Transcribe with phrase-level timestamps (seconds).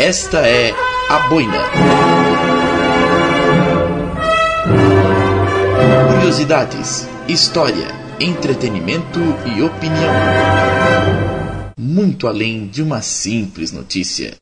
[0.00, 0.72] Esta é
[1.10, 1.58] a boina.
[6.14, 7.88] Curiosidades, história,
[8.20, 10.14] entretenimento e opinião.
[11.76, 14.36] Muito além de uma simples notícia.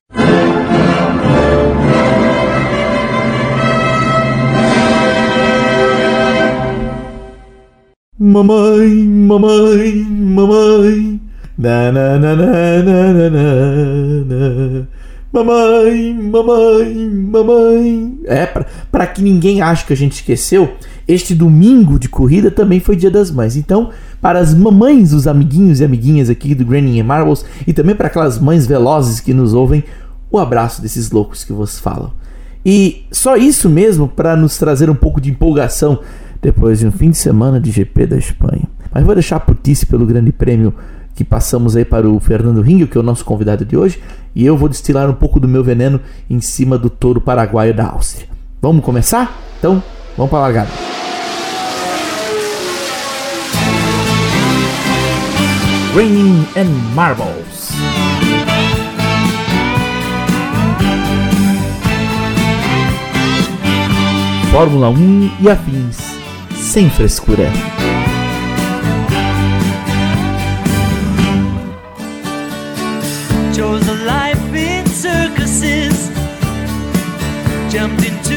[8.18, 11.20] Mamãe, mamãe, mamãe.
[11.56, 13.40] Na na na na na na
[14.26, 14.86] na.
[15.36, 18.18] Mamãe, mamãe, mamãe.
[18.24, 18.46] É,
[18.90, 20.72] para que ninguém ache que a gente esqueceu,
[21.06, 23.54] este domingo de corrida também foi Dia das Mães.
[23.54, 28.06] Então, para as mamães, os amiguinhos e amiguinhas aqui do Granny Marbles e também para
[28.06, 29.84] aquelas mães velozes que nos ouvem,
[30.30, 32.14] o abraço desses loucos que vos falam.
[32.64, 36.00] E só isso mesmo para nos trazer um pouco de empolgação
[36.40, 38.66] depois de um fim de semana de GP da Espanha.
[38.90, 40.72] Mas vou deixar a putice pelo Grande Prêmio
[41.16, 43.98] que passamos aí para o Fernando Ringo, que é o nosso convidado de hoje,
[44.34, 45.98] e eu vou destilar um pouco do meu veneno
[46.28, 48.28] em cima do touro paraguaio da Áustria.
[48.60, 49.34] Vamos começar?
[49.58, 49.82] Então,
[50.14, 50.68] vamos para a largada.
[55.94, 57.70] Raining and Marbles.
[64.52, 65.98] Fórmula 1 e afins,
[66.54, 67.50] sem frescura.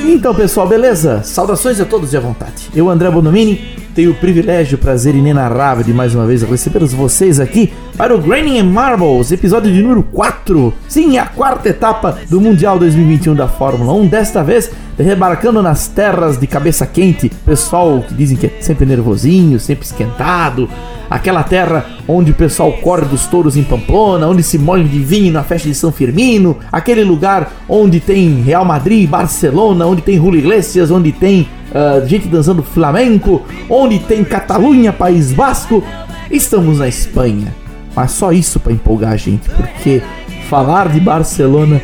[0.08, 1.24] Então, pessoal, beleza?
[1.24, 2.70] Saudações a todos e à vontade.
[2.76, 7.38] Eu, André Bonomini, tenho o privilégio, o prazer inenarrável de mais uma vez receber vocês
[7.38, 10.74] aqui para o Graining and Marbles, episódio de número 4.
[10.88, 14.08] Sim, a quarta etapa do Mundial 2021 da Fórmula 1.
[14.08, 19.60] Desta vez, rebarcando nas terras de cabeça quente, pessoal que dizem que é sempre nervosinho,
[19.60, 20.70] sempre esquentado,
[21.10, 25.34] aquela terra onde o pessoal corre dos touros em Pamplona, onde se molha de vinho
[25.34, 30.40] na festa de São Firmino, aquele lugar onde tem Real Madrid, Barcelona, onde tem Julio
[30.40, 35.84] Iglesias, onde tem uh, gente dançando flamenco, onde tem Catalunha, País Basco.
[36.30, 37.54] Estamos na Espanha,
[37.96, 40.02] mas só isso para empolgar a gente, porque
[40.50, 41.82] falar de Barcelona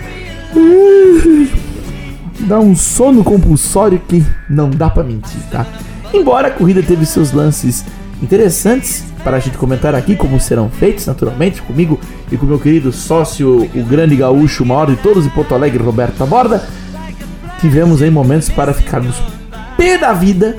[0.55, 1.47] uh,
[2.41, 5.65] dá um sono compulsório que não dá para mentir, tá?
[6.13, 7.83] Embora a corrida teve seus lances
[8.21, 11.99] interessantes, para a gente comentar aqui como serão feitos, naturalmente, comigo
[12.31, 15.83] e com meu querido sócio, o grande gaúcho, o maior de todos de Porto Alegre,
[15.83, 16.63] Roberto Taborda.
[17.59, 19.15] Tivemos aí momentos para ficarmos
[19.77, 20.57] pé da vida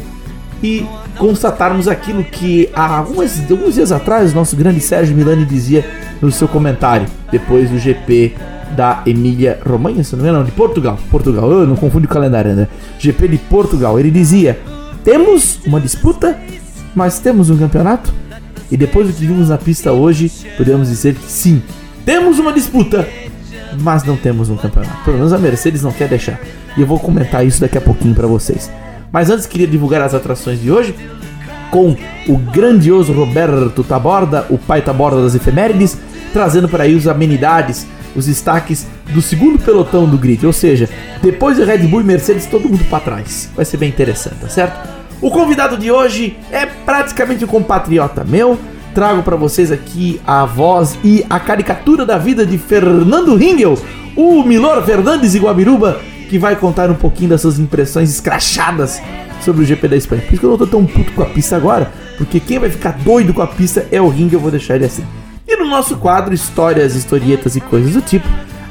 [0.62, 0.86] e
[1.18, 5.84] constatarmos aquilo que há alguns, alguns dias atrás nosso grande Sérgio Milani dizia
[6.20, 8.34] no seu comentário, depois do GP
[8.74, 10.98] da Emília Romanha, se não me engano, de Portugal.
[11.10, 12.68] Portugal, eu não confundo o calendário, né?
[12.98, 13.98] GP de Portugal.
[13.98, 14.58] Ele dizia:
[15.04, 16.38] temos uma disputa,
[16.94, 18.12] mas temos um campeonato?
[18.70, 21.62] E depois do que vimos na pista hoje, podemos dizer que sim,
[22.04, 23.08] temos uma disputa,
[23.78, 25.04] mas não temos um campeonato.
[25.04, 26.40] Pelo menos a Mercedes não quer deixar.
[26.76, 28.70] E eu vou comentar isso daqui a pouquinho para vocês.
[29.12, 30.94] Mas antes queria divulgar as atrações de hoje
[31.70, 31.96] com
[32.28, 35.98] o grandioso Roberto Taborda, o pai Taborda das efemérides,
[36.32, 40.88] trazendo para aí os amenidades, os destaques do segundo pelotão do grid, ou seja,
[41.22, 43.50] depois de Red Bull e Mercedes, todo mundo para trás.
[43.54, 44.88] Vai ser bem interessante, tá certo?
[45.20, 48.58] O convidado de hoje é praticamente um compatriota meu.
[48.94, 53.78] Trago para vocês aqui a voz e a caricatura da vida de Fernando Ringel,
[54.16, 59.00] o Milor Fernandes Iguabiruba, que vai contar um pouquinho das suas impressões escrachadas
[59.44, 60.22] sobre o GP da Espanha.
[60.22, 62.70] Por isso que eu não tô tão puto com a pista agora, porque quem vai
[62.70, 65.04] ficar doido com a pista é o Ringel, eu vou deixar ele assim.
[65.46, 68.28] E no nosso quadro Histórias, Historietas e Coisas do Tipo,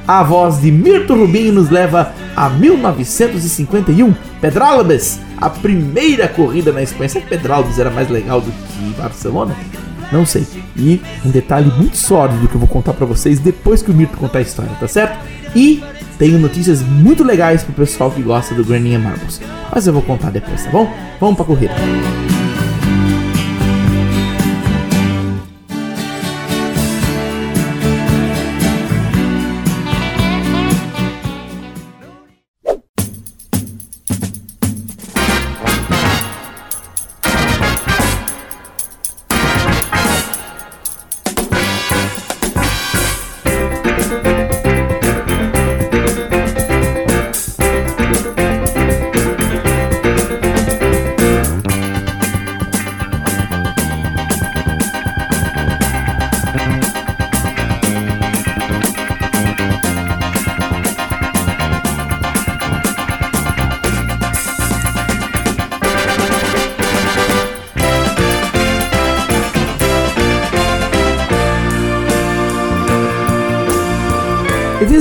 [0.08, 7.10] a voz de Mirto Rubinho nos leva a 1951, Pedralbes, a primeira corrida na Espanha.
[7.10, 9.56] Será que Pedralbes era mais legal do que Barcelona?
[10.12, 10.46] Não sei.
[10.78, 14.18] E um detalhe muito sórdido que eu vou contar para vocês depois que o Mirto
[14.18, 15.18] contar a história, tá certo?
[15.56, 15.82] E
[16.18, 19.42] tenho notícias muito legais pro pessoal que gosta do Graninha Marbles.
[19.74, 20.92] Mas eu vou contar depois, tá bom?
[21.20, 21.74] Vamos pra corrida.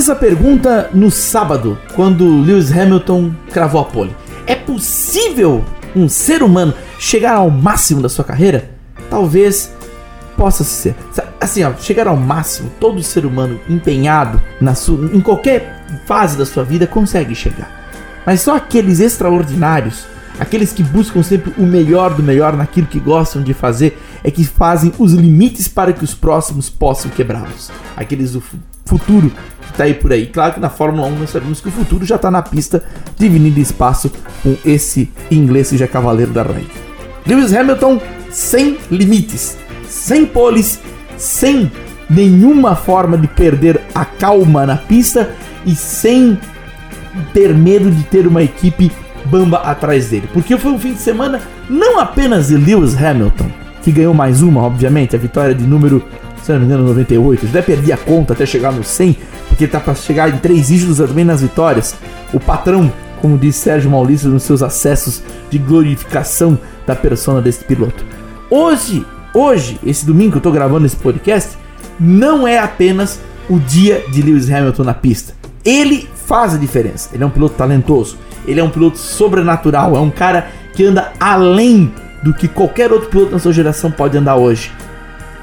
[0.05, 4.15] Essa pergunta no sábado, quando Lewis Hamilton cravou a pole.
[4.45, 5.65] É possível
[5.95, 8.69] um ser humano chegar ao máximo da sua carreira?
[9.09, 9.73] Talvez
[10.37, 10.95] possa ser.
[11.41, 16.45] Assim, ó, chegar ao máximo, todo ser humano empenhado na sua, em qualquer fase da
[16.45, 17.89] sua vida consegue chegar.
[18.27, 20.05] Mas só aqueles extraordinários,
[20.39, 24.43] aqueles que buscam sempre o melhor do melhor naquilo que gostam de fazer, é que
[24.43, 27.71] fazem os limites para que os próximos possam quebrá-los.
[27.95, 28.43] Aqueles do
[28.85, 30.27] futuro que está aí por aí.
[30.27, 32.83] Claro que na Fórmula 1 nós sabemos que o futuro já está na pista,
[33.17, 34.11] dividindo espaço
[34.43, 36.67] com esse inglês que já é cavaleiro da rainha.
[37.25, 37.99] Lewis Hamilton
[38.29, 40.79] sem limites, sem poles,
[41.17, 41.71] sem
[42.09, 45.33] nenhuma forma de perder a calma na pista
[45.65, 46.37] e sem
[47.33, 48.91] ter medo de ter uma equipe
[49.25, 50.29] bamba atrás dele.
[50.33, 53.49] Porque foi um fim de semana não apenas de Lewis Hamilton,
[53.81, 56.03] que ganhou mais uma, obviamente, a vitória de número,
[56.41, 57.45] se não me engano, 98.
[57.45, 59.17] Ele perdi a conta até chegar no 100,
[59.49, 61.95] porque tá para chegar em três dígitos também nas vitórias.
[62.33, 62.91] O patrão,
[63.21, 68.05] como disse Sérgio Maurício nos seus acessos de glorificação da persona desse piloto.
[68.49, 71.57] Hoje, hoje, esse domingo que eu tô gravando esse podcast,
[71.99, 73.19] não é apenas
[73.49, 75.33] o dia de Lewis Hamilton na pista.
[75.63, 77.09] Ele faz a diferença.
[77.13, 78.17] Ele é um piloto talentoso,
[78.47, 81.93] ele é um piloto sobrenatural, é um cara que anda além
[82.23, 84.71] do que qualquer outro piloto na sua geração pode andar hoje.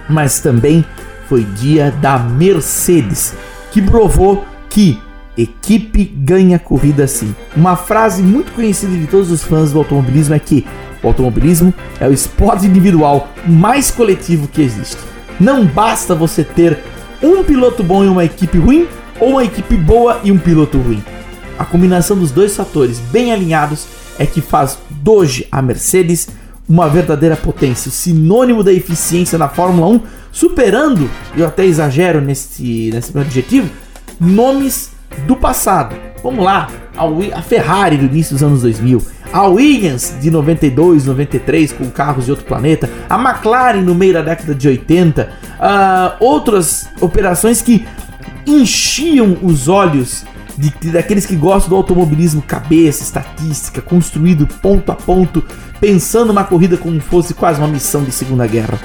[0.09, 0.85] Mas também
[1.29, 3.35] foi dia da Mercedes,
[3.71, 5.01] que provou que
[5.37, 7.35] equipe ganha corrida assim.
[7.57, 10.67] Uma frase muito conhecida de todos os fãs do automobilismo é que
[11.03, 14.99] o automobilismo é o esporte individual mais coletivo que existe.
[15.41, 16.79] Não basta você ter
[17.23, 18.87] um piloto bom e uma equipe ruim
[19.19, 21.03] ou uma equipe boa e um piloto ruim.
[21.59, 23.87] A combinação dos dois fatores bem alinhados
[24.19, 26.29] é que faz doje a Mercedes
[26.69, 30.01] uma verdadeira potência, sinônimo da eficiência na Fórmula 1,
[30.31, 33.69] superando, eu até exagero nesse, nesse meu adjetivo,
[34.19, 34.93] nomes
[35.27, 35.95] do passado.
[36.23, 36.69] Vamos lá,
[37.35, 39.03] a Ferrari do início dos anos 2000,
[39.33, 44.23] a Williams de 92, 93 com carros de outro planeta, a McLaren no meio da
[44.23, 45.27] década de 80, uh,
[45.59, 47.85] ah, outras operações que
[48.47, 50.25] enchiam os olhos
[50.57, 55.43] de, de, daqueles que gostam do automobilismo cabeça, estatística, construído ponto a ponto,
[55.81, 58.79] pensando uma corrida como fosse quase uma missão de Segunda Guerra.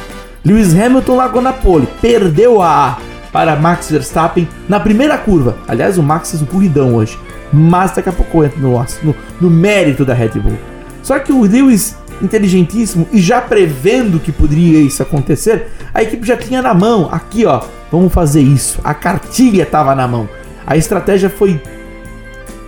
[0.46, 2.98] Lewis Hamilton largou na pole, perdeu a A
[3.31, 5.58] para Max Verstappen na primeira curva.
[5.68, 7.19] Aliás, o Max fez um corridão hoje,
[7.52, 10.58] mas daqui a pouco entra no, no, no mérito da Red Bull.
[11.04, 16.36] Só que o Lewis inteligentíssimo e já prevendo que poderia isso acontecer, a equipe já
[16.36, 17.62] tinha na mão, aqui ó,
[17.92, 18.80] vamos fazer isso.
[18.84, 20.28] A cartilha estava na mão.
[20.68, 21.60] A estratégia foi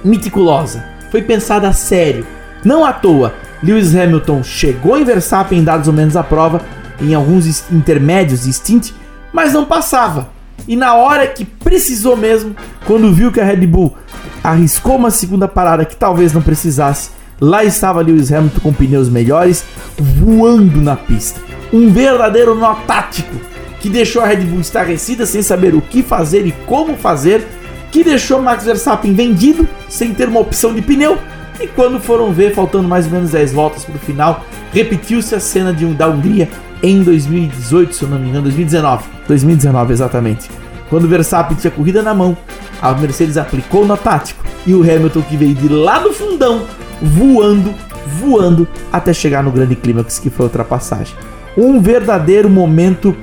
[0.04, 2.26] meticulosa, foi pensada a sério.
[2.64, 6.62] Não à toa, Lewis Hamilton chegou em Verstappen em dados ou menos a prova,
[7.02, 8.92] em alguns intermédios de stint,
[9.32, 10.30] mas não passava.
[10.68, 12.56] E na hora que precisou mesmo,
[12.86, 13.96] quando viu que a Red Bull
[14.44, 17.12] arriscou uma segunda parada que talvez não precisasse,
[17.42, 19.64] Lá estava Lewis Hamilton com pneus melhores,
[19.98, 21.40] voando na pista.
[21.72, 23.34] Um verdadeiro nó tático
[23.80, 27.48] que deixou a Red Bull estarrecida sem saber o que fazer e como fazer,
[27.92, 31.18] que deixou Max Verstappen vendido sem ter uma opção de pneu.
[31.60, 35.40] E quando foram ver, faltando mais ou menos 10 voltas para o final, repetiu-se a
[35.40, 36.50] cena de da Hungria
[36.82, 39.04] em 2018, se eu não me engano, 2019.
[39.28, 40.50] 2019, exatamente.
[40.90, 42.38] Quando Verstappen tinha corrida na mão,
[42.82, 46.66] a Mercedes aplicou no tático e o Hamilton que veio de lá do fundão
[47.02, 47.74] voando,
[48.20, 51.14] voando até chegar no grande clímax que foi a ultrapassagem.
[51.58, 53.16] Um verdadeiro momento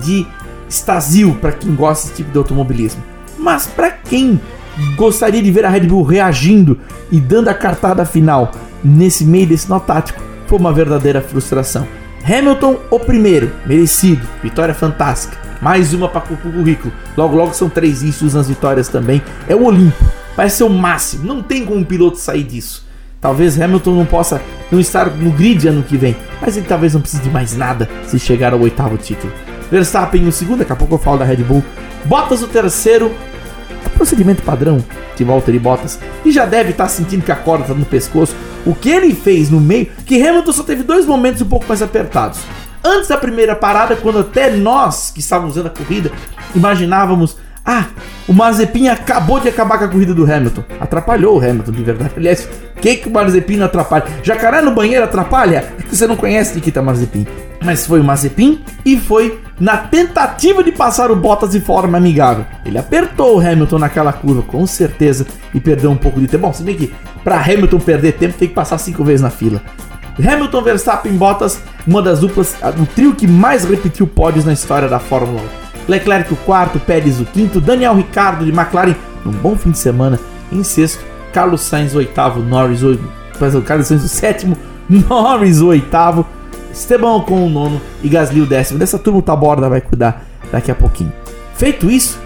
[0.00, 0.26] de
[0.68, 3.11] extasio para quem gosta desse tipo de automobilismo.
[3.42, 4.40] Mas para quem
[4.96, 6.78] gostaria de ver a Red Bull reagindo
[7.10, 11.86] e dando a cartada final nesse meio desse nó tático, foi uma verdadeira frustração.
[12.24, 15.36] Hamilton, o primeiro, merecido, vitória fantástica.
[15.60, 16.92] Mais uma para o currículo.
[17.16, 19.20] Logo, logo são três issues nas vitórias também.
[19.48, 20.04] É o Olimpo.
[20.36, 21.24] Parece ser o máximo.
[21.24, 22.86] Não tem como um piloto sair disso.
[23.20, 27.00] Talvez Hamilton não possa não estar no grid ano que vem, mas ele talvez não
[27.00, 29.32] precise de mais nada se chegar ao oitavo título.
[29.70, 31.64] Verstappen o segundo, daqui a pouco eu falo da Red Bull.
[32.04, 33.12] Bottas o terceiro,
[33.90, 34.84] procedimento padrão
[35.16, 38.34] de Valtteri Bottas, e já deve estar sentindo que a corda está no pescoço.
[38.64, 41.82] O que ele fez no meio, que Hamilton só teve dois momentos um pouco mais
[41.82, 42.40] apertados.
[42.84, 46.10] Antes da primeira parada, quando até nós que estávamos vendo a corrida
[46.54, 47.86] imaginávamos ah,
[48.26, 50.64] o Mazepin acabou de acabar com a corrida do Hamilton.
[50.80, 52.12] Atrapalhou o Hamilton, de verdade.
[52.16, 54.04] Aliás, o que, que o Mazepin não atrapalha?
[54.22, 55.58] Jacaré no banheiro atrapalha?
[55.78, 57.26] É você não conhece Nikita Mazepin.
[57.64, 62.44] Mas foi o Mazepin e foi na tentativa de passar o Bottas de forma amigável.
[62.66, 66.48] Ele apertou o Hamilton naquela curva, com certeza, e perdeu um pouco de tempo.
[66.48, 66.92] Bom, se bem que
[67.22, 69.62] para Hamilton perder tempo tem que passar cinco vezes na fila.
[70.18, 74.98] Hamilton, Verstappen, Bottas, uma das duplas, o trio que mais repetiu pódios na história da
[74.98, 75.61] Fórmula 1.
[75.88, 80.18] Leclerc o quarto, Pérez o quinto, Daniel Ricardo de McLaren num bom fim de semana
[80.50, 82.98] em sexto, Carlos Sainz o oitavo, Norris o
[83.64, 84.56] Carlos Sainz o sétimo,
[84.88, 86.26] Norris o oitavo,
[86.72, 88.78] Esteban com o nono e Gasly o décimo.
[88.78, 91.12] Dessa turma o Taborda vai cuidar daqui a pouquinho.
[91.54, 92.18] Feito isso,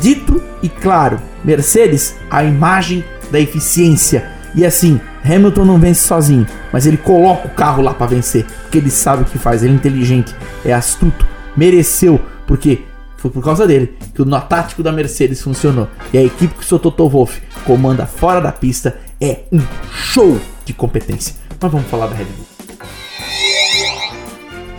[0.00, 4.30] dito e claro, Mercedes, a imagem da eficiência.
[4.54, 8.78] E assim, Hamilton não vence sozinho, mas ele coloca o carro lá para vencer, porque
[8.78, 10.34] ele sabe o que faz, ele é inteligente,
[10.64, 12.82] é astuto, mereceu, porque
[13.16, 15.88] foi por causa dele que o nó tático da Mercedes funcionou.
[16.12, 19.60] E a equipe que o seu Toto Wolff comanda fora da pista é um
[19.92, 21.36] show de competência.
[21.60, 22.46] Mas vamos falar da Red Bull.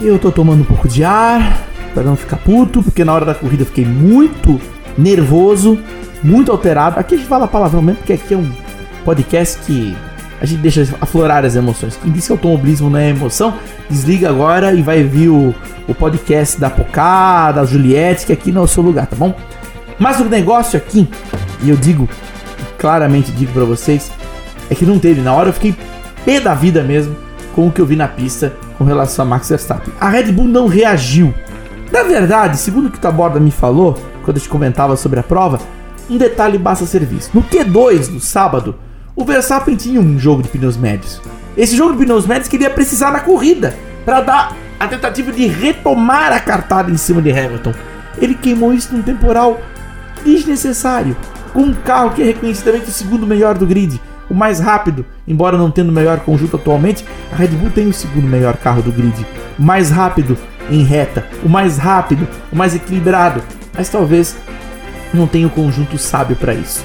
[0.01, 3.34] Eu tô tomando um pouco de ar para não ficar puto, porque na hora da
[3.34, 4.60] corrida eu fiquei muito
[4.98, 5.79] nervoso,
[6.22, 7.00] muito alterado.
[7.00, 8.51] Aqui a gente fala palavrão mesmo, porque aqui é um
[9.05, 9.96] podcast que
[10.43, 11.95] a gente deixa aflorar as emoções.
[11.95, 13.53] Quem disse que automobilismo não é emoção,
[13.89, 15.55] desliga agora e vai vir o,
[15.88, 19.33] o podcast da Pocá, da Juliette, que aqui não é o seu lugar, tá bom?
[19.97, 21.07] Mas o negócio aqui,
[21.62, 22.09] e eu digo,
[22.77, 24.12] claramente digo para vocês,
[24.69, 25.21] é que não teve.
[25.21, 25.73] Na hora eu fiquei
[26.25, 27.15] pé da vida mesmo
[27.55, 29.93] com o que eu vi na pista com relação a Max Verstappen.
[29.97, 31.33] A Red Bull não reagiu.
[31.89, 35.23] Na verdade, segundo o que o Taborda me falou, quando a gente comentava sobre a
[35.23, 35.57] prova,
[36.09, 37.33] um detalhe basta ser visto.
[37.33, 38.75] No Q2, no sábado,
[39.15, 41.22] o Verstappen tinha um jogo de pneus médios.
[41.55, 45.32] Esse jogo de pneus médios que ele ia precisar na corrida para dar a tentativa
[45.32, 47.74] de retomar a cartada em cima de Hamilton.
[48.17, 49.62] Ele queimou isso num temporal
[50.25, 51.15] desnecessário,
[51.53, 55.58] com um carro que é reconhecidamente o segundo melhor do grid, o mais rápido, embora
[55.58, 58.91] não tendo o melhor conjunto atualmente, a Red Bull tem o segundo melhor carro do
[58.91, 59.25] grid,
[59.60, 60.38] o mais rápido
[60.72, 63.43] em reta, o mais rápido, o mais equilibrado,
[63.75, 64.36] mas talvez
[65.13, 66.84] não tenha o conjunto sábio para isso.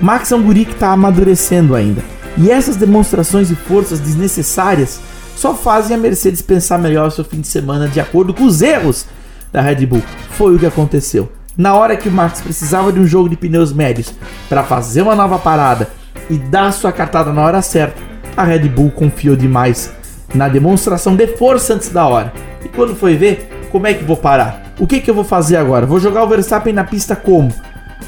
[0.00, 2.02] Max é um guri que está amadurecendo ainda.
[2.38, 5.00] E essas demonstrações de forças desnecessárias
[5.36, 8.62] só fazem a Mercedes pensar melhor o seu fim de semana de acordo com os
[8.62, 9.06] erros
[9.52, 10.02] da Red Bull.
[10.30, 11.30] Foi o que aconteceu.
[11.56, 14.14] Na hora que o Max precisava de um jogo de pneus médios
[14.48, 15.90] para fazer uma nova parada
[16.30, 18.00] e dar sua cartada na hora certa,
[18.36, 19.92] a Red Bull confiou demais
[20.34, 22.32] na demonstração de força antes da hora.
[22.64, 24.72] E quando foi ver, como é que vou parar?
[24.78, 25.84] O que, que eu vou fazer agora?
[25.84, 27.52] Vou jogar o Verstappen na pista como?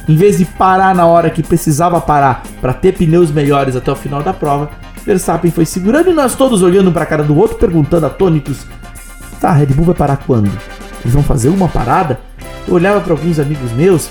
[0.09, 3.97] Em vez de parar na hora que precisava parar para ter pneus melhores até o
[3.97, 4.71] final da prova,
[5.05, 8.67] Verstappen foi segurando e nós todos olhando para a cara do outro, perguntando atônitos:
[9.41, 10.51] Tá, Red Bull vai parar quando?
[11.01, 12.21] Eles vão fazer uma parada?
[12.67, 14.11] Eu olhava para alguns amigos meus,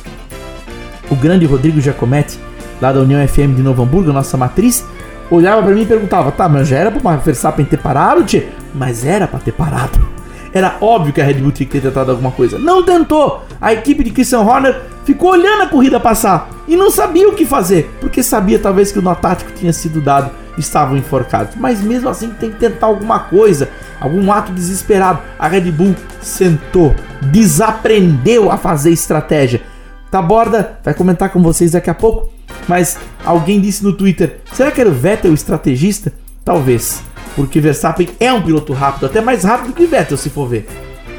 [1.09, 2.39] o grande Rodrigo Giacometti,
[2.81, 4.85] lá da União FM de Novo Hamburgo, nossa matriz,
[5.29, 8.47] olhava para mim e perguntava: Tá, mas já era para Verstappen ter parado, tchê?
[8.73, 10.20] Mas era para ter parado.
[10.53, 12.59] Era óbvio que a Red Bull tinha que ter tentado alguma coisa.
[12.59, 13.43] Não tentou!
[13.59, 17.45] A equipe de Christian Horner ficou olhando a corrida passar e não sabia o que
[17.45, 21.55] fazer, porque sabia talvez que o nó tático tinha sido dado estavam enforcados.
[21.55, 25.19] Mas mesmo assim tem que tentar alguma coisa, algum ato desesperado.
[25.39, 26.93] A Red Bull sentou,
[27.31, 29.61] desaprendeu a fazer estratégia.
[30.09, 32.29] Taborda vai comentar com vocês daqui a pouco,
[32.67, 36.11] mas alguém disse no Twitter: será que era o Vettel o estrategista?
[36.43, 37.03] Talvez
[37.35, 40.67] porque Verstappen é um piloto rápido, até mais rápido que Vettel, se for ver.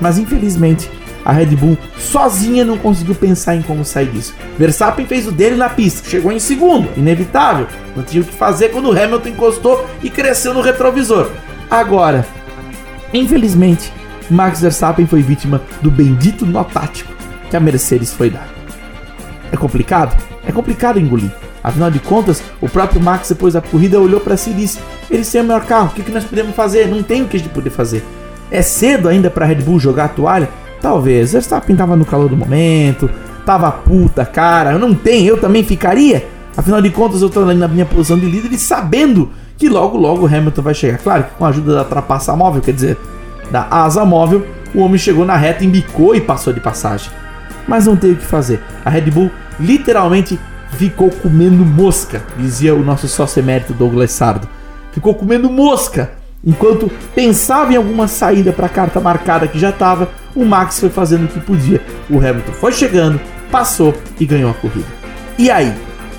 [0.01, 0.91] Mas infelizmente,
[1.25, 4.35] a Red Bull sozinha não conseguiu pensar em como sair disso.
[4.59, 7.67] Verstappen fez o dele na pista, chegou em segundo, inevitável.
[7.95, 11.31] Não tinha o que fazer quando o Hamilton encostou e cresceu no retrovisor.
[11.71, 12.27] Agora,
[13.15, 13.93] infelizmente,
[14.31, 17.13] Max Verstappen foi vítima do bendito nó tático
[17.49, 18.49] que a Mercedes foi dar.
[19.53, 20.17] É complicado?
[20.47, 21.31] É complicado engolir.
[21.63, 25.31] Afinal de contas, o próprio Max depois da corrida olhou para si e disse: Eles
[25.31, 26.89] têm o melhor carro, o que, que nós podemos fazer?
[26.89, 28.05] Não tem o que a gente poder fazer.
[28.51, 30.49] É cedo ainda para Red Bull jogar a toalha?
[30.81, 31.33] Talvez.
[31.33, 33.09] Verstappen tava no calor do momento,
[33.47, 34.77] tava puta, cara.
[34.79, 36.27] Não tem, eu também ficaria.
[36.57, 39.97] Afinal de contas, eu tô ali na minha posição de líder e sabendo que logo
[39.97, 40.99] logo o Hamilton vai chegar.
[40.99, 42.99] Claro que com a ajuda da trapaça móvel, quer dizer,
[43.51, 47.11] da asa móvel, o homem chegou na reta, embicou e passou de passagem.
[47.67, 48.61] Mas não tem o que fazer.
[48.85, 50.39] A Red Bull literalmente
[50.73, 54.49] ficou comendo mosca, dizia o nosso sócio emérito Douglas Sardo.
[54.93, 56.13] Ficou comendo mosca.
[56.45, 60.91] Enquanto pensava em alguma saída para a carta marcada que já estava, o Max foi
[60.91, 61.81] fazendo o que podia.
[62.11, 64.87] O Hamilton foi chegando, passou e ganhou a corrida.
[65.39, 65.73] E aí,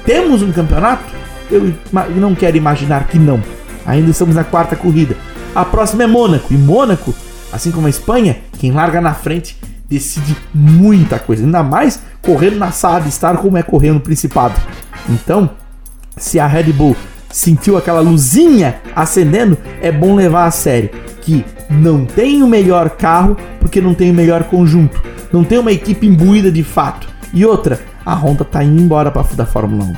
[0.06, 1.04] temos um campeonato?
[1.52, 1.74] Eu
[2.16, 3.44] não quero imaginar que não.
[3.86, 5.16] Ainda estamos na quarta corrida.
[5.54, 6.54] A próxima é Mônaco.
[6.54, 7.14] E Mônaco,
[7.52, 9.58] assim como a Espanha, quem larga na frente
[9.90, 11.44] decide muita coisa.
[11.44, 14.60] Ainda mais correndo na sala de estar como é correr no Principado.
[15.10, 15.50] Então,
[16.18, 16.96] se a Red Bull
[17.32, 20.90] sentiu aquela luzinha acendendo, é bom levar a sério
[21.22, 25.72] que não tem o melhor carro porque não tem o melhor conjunto, não tem uma
[25.72, 27.08] equipe imbuída de fato.
[27.34, 29.94] E outra, a Honda tá indo embora para da Fórmula 1.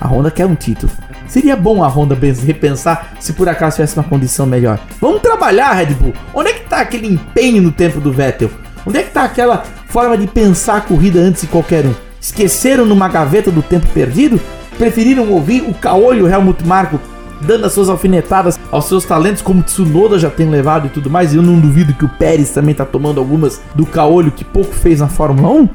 [0.00, 0.90] A Honda quer um título.
[1.26, 4.80] Seria bom a Honda repensar se por acaso tivesse uma condição melhor.
[5.00, 6.14] Vamos trabalhar, Red Bull.
[6.32, 8.50] Onde é que tá aquele empenho no tempo do Vettel?
[8.86, 11.94] Onde é que tá aquela forma de pensar a corrida antes de qualquer um.
[12.20, 14.40] Esqueceram numa gaveta do tempo perdido?
[14.76, 17.00] Preferiram ouvir o caolho Helmut Marko
[17.40, 21.32] dando as suas alfinetadas aos seus talentos, como Tsunoda já tem levado e tudo mais.
[21.32, 24.74] E eu não duvido que o Pérez também tá tomando algumas do caolho que pouco
[24.74, 25.68] fez na Fórmula 1.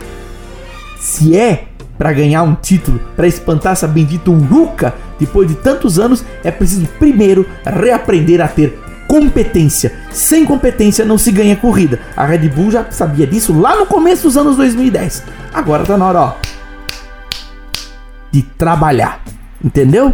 [1.00, 1.66] Se é
[1.98, 6.88] para ganhar um título, para espantar essa bendita uruca, depois de tantos anos, é preciso
[7.00, 8.80] primeiro reaprender a ter
[9.14, 9.94] competência.
[10.10, 12.00] Sem competência não se ganha corrida.
[12.18, 15.24] A Red Bull já sabia disso lá no começo dos anos 2010.
[15.54, 16.34] Agora tá na hora, ó,
[18.32, 19.24] de trabalhar.
[19.64, 20.12] Entendeu?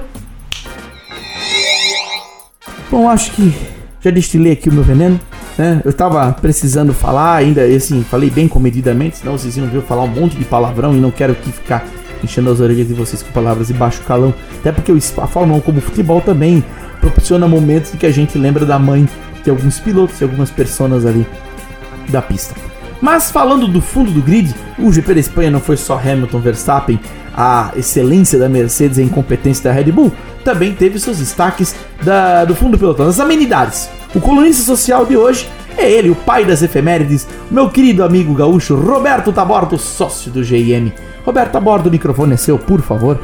[2.92, 3.56] Bom, acho que
[4.02, 5.18] já destilei aqui o meu veneno.
[5.58, 5.82] Né?
[5.86, 10.04] Eu tava precisando falar, ainda assim, falei bem comedidamente, senão vocês iam ver eu falar
[10.04, 11.86] um monte de palavrão e não quero aqui ficar
[12.22, 14.34] enchendo as orelhas de vocês com palavras de baixo calão.
[14.60, 16.66] Até porque a Fórmula 1, como futebol, também
[17.00, 19.08] proporciona momentos em que a gente lembra da mãe
[19.44, 21.26] de alguns pilotos e algumas personas ali
[22.10, 22.56] da pista.
[23.02, 27.00] Mas falando do fundo do grid, o GP da Espanha não foi só Hamilton Verstappen,
[27.34, 30.12] a excelência da Mercedes e a incompetência da Red Bull,
[30.44, 33.90] também teve seus destaques da, do fundo do pelotão, as amenidades.
[34.14, 38.76] O colunista social de hoje é ele, o pai das efemérides, meu querido amigo gaúcho
[38.76, 40.92] Roberto Tabordo, sócio do GIM.
[41.24, 43.18] Roberto Tabordo, o microfone é seu, por favor.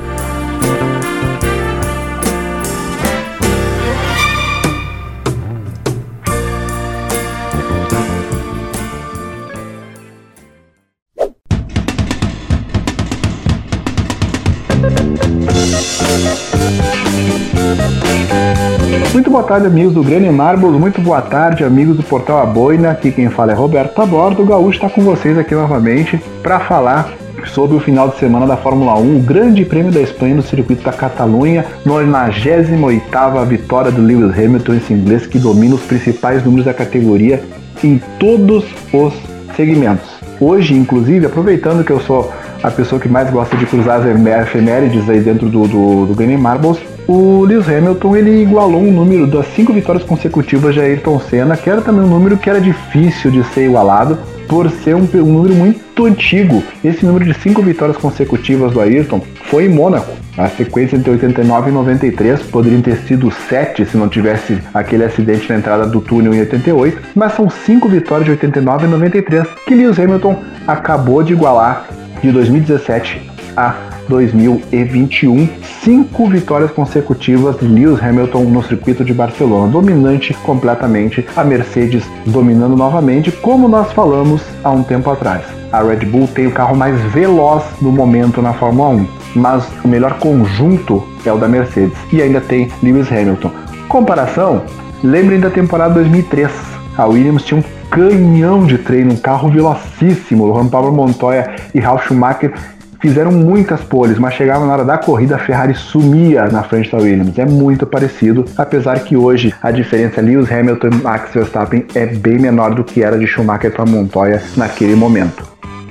[19.36, 20.80] Boa tarde, amigos do Grêmio Marbles.
[20.80, 22.92] Muito boa tarde, amigos do Portal A Boina.
[22.92, 24.42] Aqui quem fala é Roberto Tabordo.
[24.42, 27.12] O Gaúcho está com vocês aqui novamente para falar
[27.48, 30.86] sobre o final de semana da Fórmula 1, o Grande Prêmio da Espanha no circuito
[30.86, 36.74] da Catalunha, 98ª vitória do Lewis Hamilton, esse inglês que domina os principais números da
[36.74, 37.44] categoria
[37.84, 38.63] em todos
[38.94, 39.13] os
[39.54, 40.15] segmentos.
[40.39, 42.32] Hoje, inclusive, aproveitando que eu sou
[42.63, 46.38] a pessoa que mais gosta de cruzar as efemérides aí dentro do, do, do Game
[46.38, 51.56] Marbles, o Lewis Hamilton ele igualou um número das cinco vitórias consecutivas de Ayrton Senna,
[51.56, 55.34] que era também um número que era difícil de ser igualado por ser um, um
[55.34, 56.63] número muito antigo.
[56.84, 60.13] Esse número de cinco vitórias consecutivas do Ayrton foi em Mônaco.
[60.38, 65.47] A sequência entre 89 e 93 poderiam ter sido sete se não tivesse aquele acidente
[65.49, 69.75] na entrada do túnel em 88, mas são cinco vitórias de 89 e 93 que
[69.75, 71.88] Lewis Hamilton acabou de igualar
[72.21, 73.24] de 2017
[73.56, 73.76] a
[74.08, 75.48] 2021.
[75.84, 82.76] Cinco vitórias consecutivas de Lewis Hamilton no circuito de Barcelona, dominante completamente, a Mercedes dominando
[82.76, 85.44] novamente, como nós falamos há um tempo atrás.
[85.72, 89.88] A Red Bull tem o carro mais veloz no momento na Fórmula 1, mas o
[89.88, 93.52] melhor conjunto é o da Mercedes e ainda tem Lewis Hamilton.
[93.89, 94.63] Comparação,
[95.04, 96.52] lembrem da temporada 2003.
[96.98, 100.48] A Williams tinha um canhão de treino, um carro velocíssimo.
[100.48, 102.54] Juan Pablo Montoya e Ralf Schumacher
[102.99, 106.97] fizeram muitas poles, mas chegava na hora da corrida a Ferrari sumia na frente da
[106.97, 107.38] Williams.
[107.38, 112.39] É muito parecido, apesar que hoje a diferença Lewis Hamilton e Max Verstappen é bem
[112.39, 115.43] menor do que era de Schumacher para Montoya naquele momento.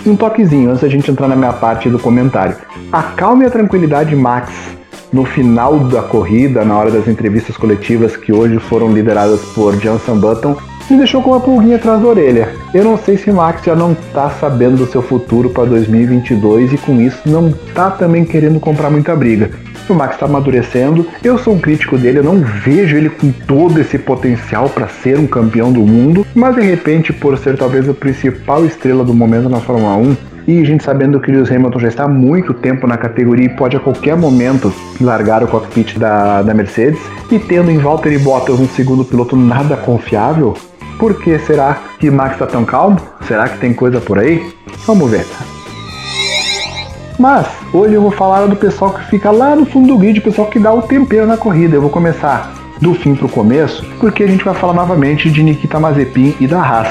[0.07, 2.57] Um toquezinho antes da gente entrar na minha parte do comentário.
[2.93, 4.53] Acalme a tranquilidade, Max.
[5.11, 10.19] No final da corrida, na hora das entrevistas coletivas que hoje foram lideradas por Johnson
[10.19, 10.57] Button,
[10.91, 12.49] me deixou com uma pulguinha atrás da orelha.
[12.73, 16.79] Eu não sei se Max já não tá sabendo do seu futuro para 2022 e
[16.79, 19.51] com isso não tá também querendo comprar muita briga.
[19.89, 23.79] O Max está amadurecendo, eu sou um crítico dele, eu não vejo ele com todo
[23.79, 27.93] esse potencial para ser um campeão do mundo, mas de repente, por ser talvez a
[27.93, 30.17] principal estrela do momento na Fórmula 1,
[30.47, 33.47] e a gente sabendo que o Lewis Hamilton já está há muito tempo na categoria
[33.47, 38.19] e pode a qualquer momento largar o cockpit da, da Mercedes, e tendo em Valtteri
[38.19, 40.55] Bottas um segundo piloto nada confiável,
[40.99, 43.01] por que será que Max está tão calmo?
[43.27, 44.55] Será que tem coisa por aí?
[44.87, 45.27] Vamos ver.
[47.19, 50.23] Mas hoje eu vou falar do pessoal que fica lá no fundo do grid, o
[50.23, 51.77] pessoal que dá o tempero na corrida.
[51.77, 55.43] Eu vou começar do fim para o começo, porque a gente vai falar novamente de
[55.43, 56.89] Nikita Mazepin e da Haas.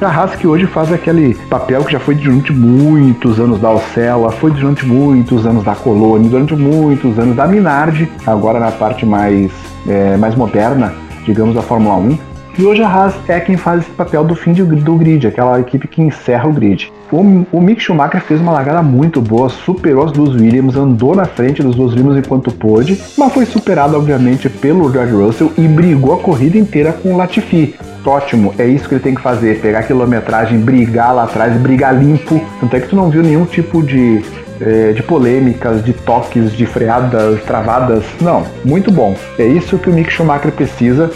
[0.00, 4.30] A Haas que hoje faz aquele papel que já foi durante muitos anos da Ocela,
[4.30, 9.50] foi durante muitos anos da Colônia, durante muitos anos da Minardi, agora na parte mais,
[9.86, 12.18] é, mais moderna, digamos, da Fórmula 1.
[12.58, 15.60] E hoje a Haas é quem faz esse papel do fim de, do grid, aquela
[15.60, 16.90] equipe que encerra o grid.
[17.12, 17.18] O,
[17.52, 21.62] o Mick Schumacher fez uma largada muito boa, superou as duas Williams, andou na frente
[21.62, 26.18] dos dois Williams enquanto pôde, mas foi superado, obviamente, pelo George Russell e brigou a
[26.18, 27.74] corrida inteira com o Latifi.
[28.06, 32.40] Ótimo, é isso que ele tem que fazer, pegar quilometragem, brigar lá atrás, brigar limpo.
[32.60, 34.22] Tanto é que tu não viu nenhum tipo de
[34.60, 38.04] é, de polêmicas, de toques, de freadas, travadas.
[38.20, 39.14] Não, muito bom.
[39.38, 41.10] É isso que o Mick Schumacher precisa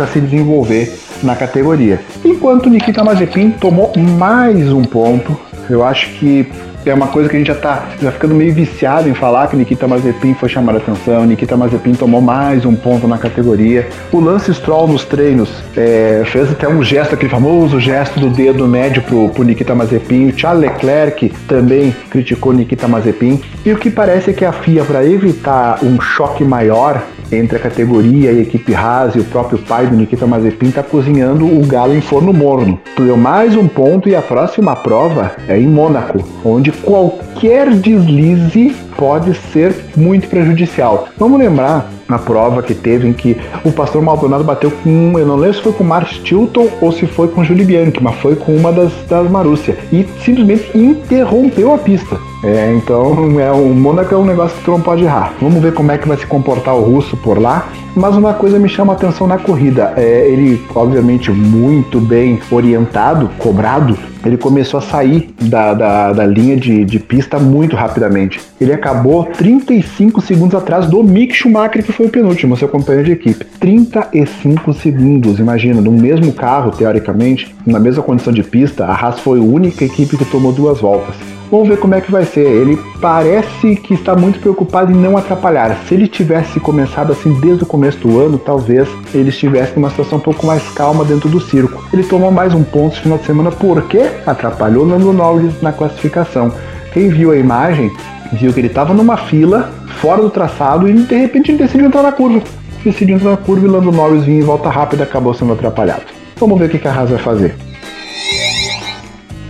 [0.00, 2.00] para se desenvolver na categoria.
[2.24, 6.50] Enquanto Nikita Mazepin tomou mais um ponto Eu acho que
[6.90, 9.56] é uma coisa que a gente já tá já ficando meio viciado em falar que
[9.56, 13.88] Nikita Mazepin foi chamar a atenção, Nikita Mazepin tomou mais um ponto na categoria.
[14.12, 18.66] O Lance Stroll nos treinos é, fez até um gesto, aquele famoso gesto do dedo
[18.66, 20.28] médio pro, pro Nikita Mazepin.
[20.28, 23.40] O Charles Leclerc também criticou Nikita Mazepin.
[23.64, 27.60] E o que parece é que a FIA, para evitar um choque maior entre a
[27.60, 31.64] categoria e a equipe Haas e o próprio pai do Nikita Mazepin está cozinhando o
[31.66, 32.80] galo em forno morno.
[32.98, 39.34] Deu mais um ponto e a próxima prova é em Mônaco, onde qualquer deslize pode
[39.52, 41.08] ser muito prejudicial.
[41.18, 45.36] Vamos lembrar na prova que teve em que o pastor Maldonado bateu com, eu não
[45.36, 48.54] lembro se foi com Mark Stilton ou se foi com Julie Bianchi, mas foi com
[48.54, 52.18] uma das, das Marúcia e simplesmente interrompeu a pista.
[52.42, 55.34] É, então é, o Mônaco é um negócio que tu não pode errar.
[55.40, 57.68] Vamos ver como é que vai se comportar o russo por lá.
[57.94, 59.92] Mas uma coisa me chama a atenção na corrida.
[59.96, 66.56] É, ele, obviamente, muito bem orientado, cobrado, ele começou a sair da, da, da linha
[66.56, 68.40] de, de, pista muito rapidamente.
[68.60, 73.12] Ele acabou 35 segundos atrás do Mick Schumacher, que foi o penúltimo, seu companheiro de
[73.12, 73.44] equipe.
[73.58, 79.38] 35 segundos, imagina, no mesmo carro, teoricamente, na mesma condição de pista, a Haas foi
[79.38, 81.39] a única equipe que tomou duas voltas.
[81.50, 82.46] Vamos ver como é que vai ser.
[82.46, 85.76] Ele parece que está muito preocupado em não atrapalhar.
[85.88, 90.18] Se ele tivesse começado assim desde o começo do ano, talvez ele estivesse numa situação
[90.18, 91.84] um pouco mais calma dentro do circo.
[91.92, 96.52] Ele tomou mais um ponto no final de semana porque atrapalhou Lando Norris na classificação.
[96.92, 97.90] Quem viu a imagem
[98.32, 102.02] viu que ele estava numa fila fora do traçado e de repente ele decidiu entrar
[102.02, 102.40] na curva.
[102.84, 106.02] Decidiu entrar na curva e Lando Norris vinha em volta rápida acabou sendo atrapalhado.
[106.36, 107.56] Vamos ver o que a Haas vai fazer.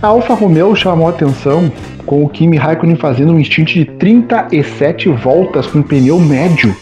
[0.01, 1.71] A Alfa Romeo chamou a atenção
[2.05, 6.75] com o Kimi Raikkonen fazendo um instint de 37 voltas com pneu médio.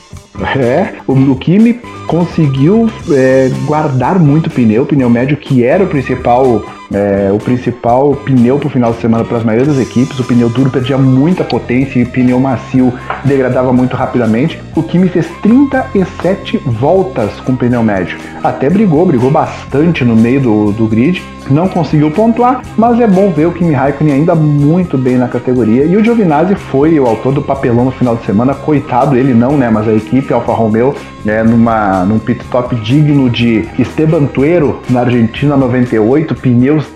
[0.57, 7.31] É, o, Kimi conseguiu é, guardar muito pneu, pneu médio que era o principal é,
[7.31, 10.19] o principal pneu para o final de semana para as maiores das equipes.
[10.19, 14.59] O pneu duro perdia muita potência e o pneu macio degradava muito rapidamente.
[14.75, 18.17] O Kimi fez 37 voltas com pneu médio.
[18.43, 21.21] Até brigou, brigou bastante no meio do, do grid.
[21.49, 25.83] Não conseguiu pontuar, mas é bom ver o Kimi Raikkonen ainda muito bem na categoria.
[25.83, 28.53] E o Giovinazzi foi o autor do papelão no final de semana.
[28.53, 29.67] Coitado, ele não, né?
[29.69, 35.01] Mas a equipe Alfa Romeo, né, numa, num pit stop digno de Esteban Tuero na
[35.01, 36.35] Argentina 98,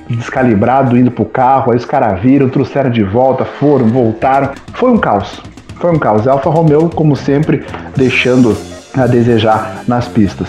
[0.10, 4.52] descalibrado indo pro carro, aí os caras viram, trouxeram de volta, foram, voltaram.
[4.74, 5.41] Foi um caos.
[5.76, 6.28] Foi um caos.
[6.28, 7.63] Alfa Romeo, como sempre,
[7.96, 8.58] deixando
[8.96, 10.48] a desejar nas pistas.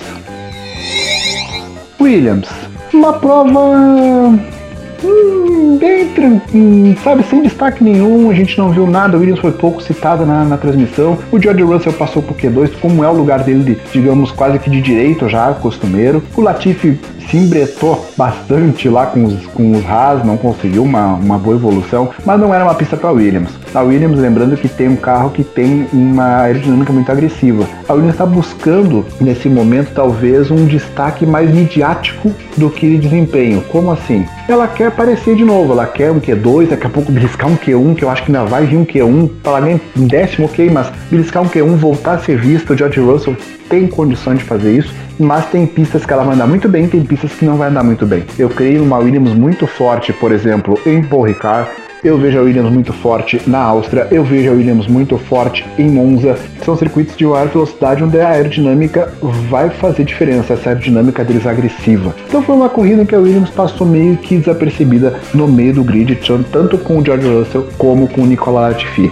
[2.01, 2.49] Williams,
[2.93, 4.39] uma prova
[5.03, 9.53] hum, bem tranquilo, sabe, sem destaque nenhum, a gente não viu nada, o Williams foi
[9.53, 13.43] pouco citado na, na transmissão, o George Russell passou por Q2, como é o lugar
[13.43, 16.99] dele, de, digamos, quase que de direito já, costumeiro, o Latifi
[17.31, 22.11] se embretou bastante lá com os, com os Haas, não conseguiu uma, uma boa evolução,
[22.25, 23.51] mas não era uma pista para Williams.
[23.75, 27.67] A Williams, lembrando que tem um carro que tem uma aerodinâmica muito agressiva.
[27.89, 33.63] A Williams está buscando, nesse momento, talvez um destaque mais midiático do que desempenho.
[33.71, 34.25] Como assim?
[34.49, 37.95] Ela quer aparecer de novo, ela quer um Q2, daqui a pouco beliscar um Q1,
[37.95, 40.93] que eu acho que ainda vai vir um Q1, falar nem um décimo, ok, mas
[41.11, 43.37] beliscar um Q1, voltar a ser visto, o George Russell
[43.69, 47.05] tem condições de fazer isso, mas tem pistas que ela vai andar muito bem, tem
[47.05, 48.25] pistas que não vai andar muito bem.
[48.39, 51.69] Eu creio numa Williams muito forte, por exemplo, em Paul Ricard,
[52.05, 55.89] eu vejo a Williams muito forte na Áustria, eu vejo a Williams muito forte em
[55.89, 56.39] Monza.
[56.63, 59.11] São circuitos de maior velocidade onde a aerodinâmica
[59.49, 62.15] vai fazer diferença, essa aerodinâmica deles agressiva.
[62.29, 66.21] Então foi uma corrida que a Williams passou meio que desapercebida no meio do grid,
[66.53, 69.11] tanto com o George Russell como com o Nicolas Latifi.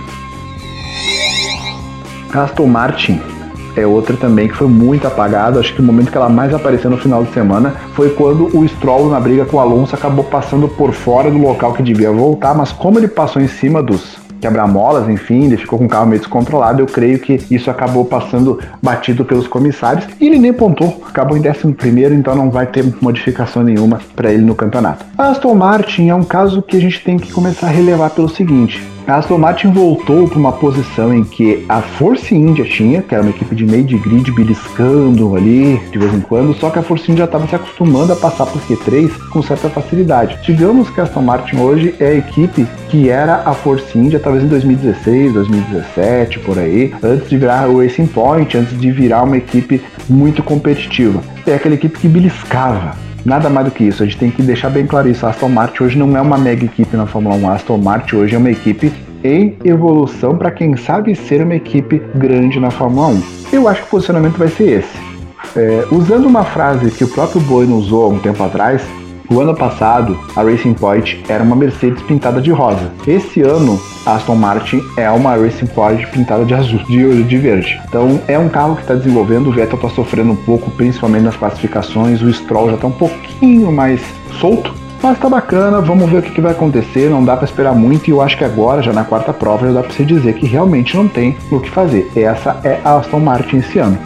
[2.34, 3.31] Aston Martin
[3.76, 5.60] é outra também que foi muito apagada.
[5.60, 8.66] Acho que o momento que ela mais apareceu no final de semana foi quando o
[8.68, 12.54] Stroll, na briga com o Alonso, acabou passando por fora do local que devia voltar,
[12.54, 16.20] mas como ele passou em cima dos quebra-molas, enfim, ele ficou com o carro meio
[16.20, 16.82] descontrolado.
[16.82, 21.40] Eu creio que isso acabou passando batido pelos comissários e ele nem pontou, acabou em
[21.40, 25.04] 11, então não vai ter modificação nenhuma para ele no campeonato.
[25.16, 28.28] A Aston Martin é um caso que a gente tem que começar a relevar pelo
[28.28, 33.22] seguinte: Aston Martin voltou para uma posição em que a Force India tinha, que era
[33.22, 36.82] uma equipe de meio de grid beliscando ali de vez em quando, só que a
[36.82, 40.38] Force India estava se acostumando a passar por Q3 com certa facilidade.
[40.44, 44.44] Digamos que a Aston Martin hoje é a equipe que era a Force India talvez
[44.44, 49.36] em 2016, 2017, por aí, antes de virar o Racing Point, antes de virar uma
[49.36, 51.22] equipe muito competitiva.
[51.46, 54.68] É aquela equipe que beliscava, Nada mais do que isso, a gente tem que deixar
[54.68, 55.24] bem claro isso.
[55.24, 57.48] A Aston Martin hoje não é uma mega equipe na Fórmula 1.
[57.48, 62.02] A Aston Martin hoje é uma equipe em evolução para quem sabe ser uma equipe
[62.16, 63.22] grande na Fórmula 1.
[63.52, 65.12] Eu acho que o posicionamento vai ser esse.
[65.56, 68.82] É, usando uma frase que o próprio Boino usou há um tempo atrás,
[69.30, 72.92] O ano passado, a Racing Point era uma Mercedes pintada de rosa.
[73.06, 77.80] Esse ano, a Aston Martin é uma Racing Point pintada de azul, de, de verde.
[77.88, 79.48] Então, é um carro que está desenvolvendo.
[79.48, 82.20] O Vettel está sofrendo um pouco, principalmente nas classificações.
[82.20, 84.00] O Stroll já está um pouquinho mais
[84.40, 84.74] solto.
[85.02, 87.10] Mas tá bacana, vamos ver o que, que vai acontecer.
[87.10, 89.72] Não dá para esperar muito e eu acho que agora, já na quarta prova, já
[89.72, 92.10] dá para você dizer que realmente não tem o que fazer.
[92.14, 93.98] Essa é a Aston Martin esse ano.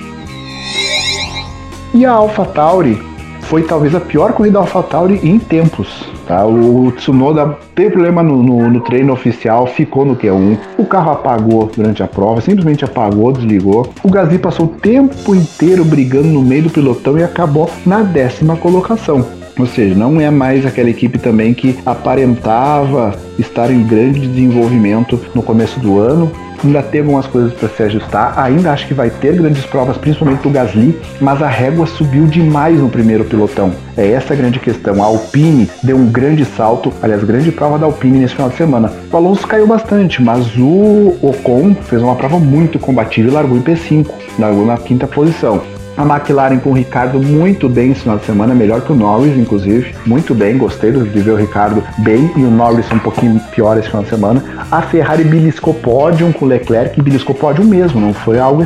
[1.92, 3.15] E a AlphaTauri
[3.48, 6.04] foi talvez a pior corrida da AlphaTauri em tempos.
[6.26, 6.44] Tá?
[6.44, 10.58] O Tsunoda teve problema no, no, no, treino oficial, ficou no Q1.
[10.76, 13.88] O carro apagou durante a prova, simplesmente apagou, desligou.
[14.02, 18.56] O Gasly passou o tempo inteiro brigando no meio do pilotão e acabou na décima
[18.56, 19.35] colocação.
[19.58, 25.42] Ou seja, não é mais aquela equipe também que aparentava estar em grande desenvolvimento no
[25.42, 26.30] começo do ano.
[26.64, 28.38] Ainda tem algumas coisas para se ajustar.
[28.38, 32.78] Ainda acho que vai ter grandes provas, principalmente do Gasly, mas a régua subiu demais
[32.78, 33.72] no primeiro pilotão.
[33.96, 35.02] É essa a grande questão.
[35.02, 38.92] A Alpine deu um grande salto, aliás, grande prova da Alpine nesse final de semana.
[39.10, 43.62] O Alonso caiu bastante, mas o Ocon fez uma prova muito combativa e largou em
[43.62, 44.06] P5,
[44.38, 45.75] largou na quinta posição.
[45.96, 49.34] A McLaren com o Ricardo muito bem esse final de semana, melhor que o Norris,
[49.36, 49.94] inclusive.
[50.04, 53.88] Muito bem, gostei de ver o Ricardo bem e o Norris um pouquinho pior esse
[53.88, 54.44] final de semana.
[54.70, 58.62] A Ferrari beliscou pódio com o Leclerc e beliscou pódio mesmo, não foi algo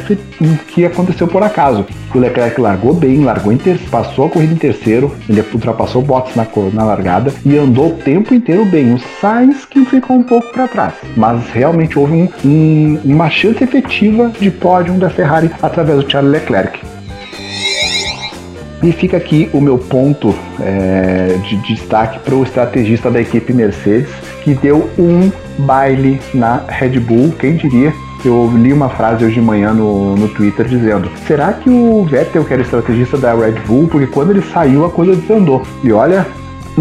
[0.68, 1.86] que aconteceu por acaso.
[2.12, 6.04] O Leclerc largou bem, largou em ter passou a corrida em terceiro, ele ultrapassou o
[6.04, 8.92] Bottas na, na largada e andou o tempo inteiro bem.
[8.92, 13.62] O Sainz que ficou um pouco para trás, mas realmente houve um, um, uma chance
[13.62, 16.99] efetiva de pódio da Ferrari através do Charles Leclerc.
[18.82, 24.10] E fica aqui o meu ponto é, de destaque para o estrategista da equipe Mercedes,
[24.42, 27.92] que deu um baile na Red Bull, quem diria?
[28.24, 32.44] Eu li uma frase hoje de manhã no, no Twitter dizendo: será que o Vettel,
[32.44, 35.62] que era estrategista da Red Bull, porque quando ele saiu a coisa desandou?
[35.82, 36.26] E olha,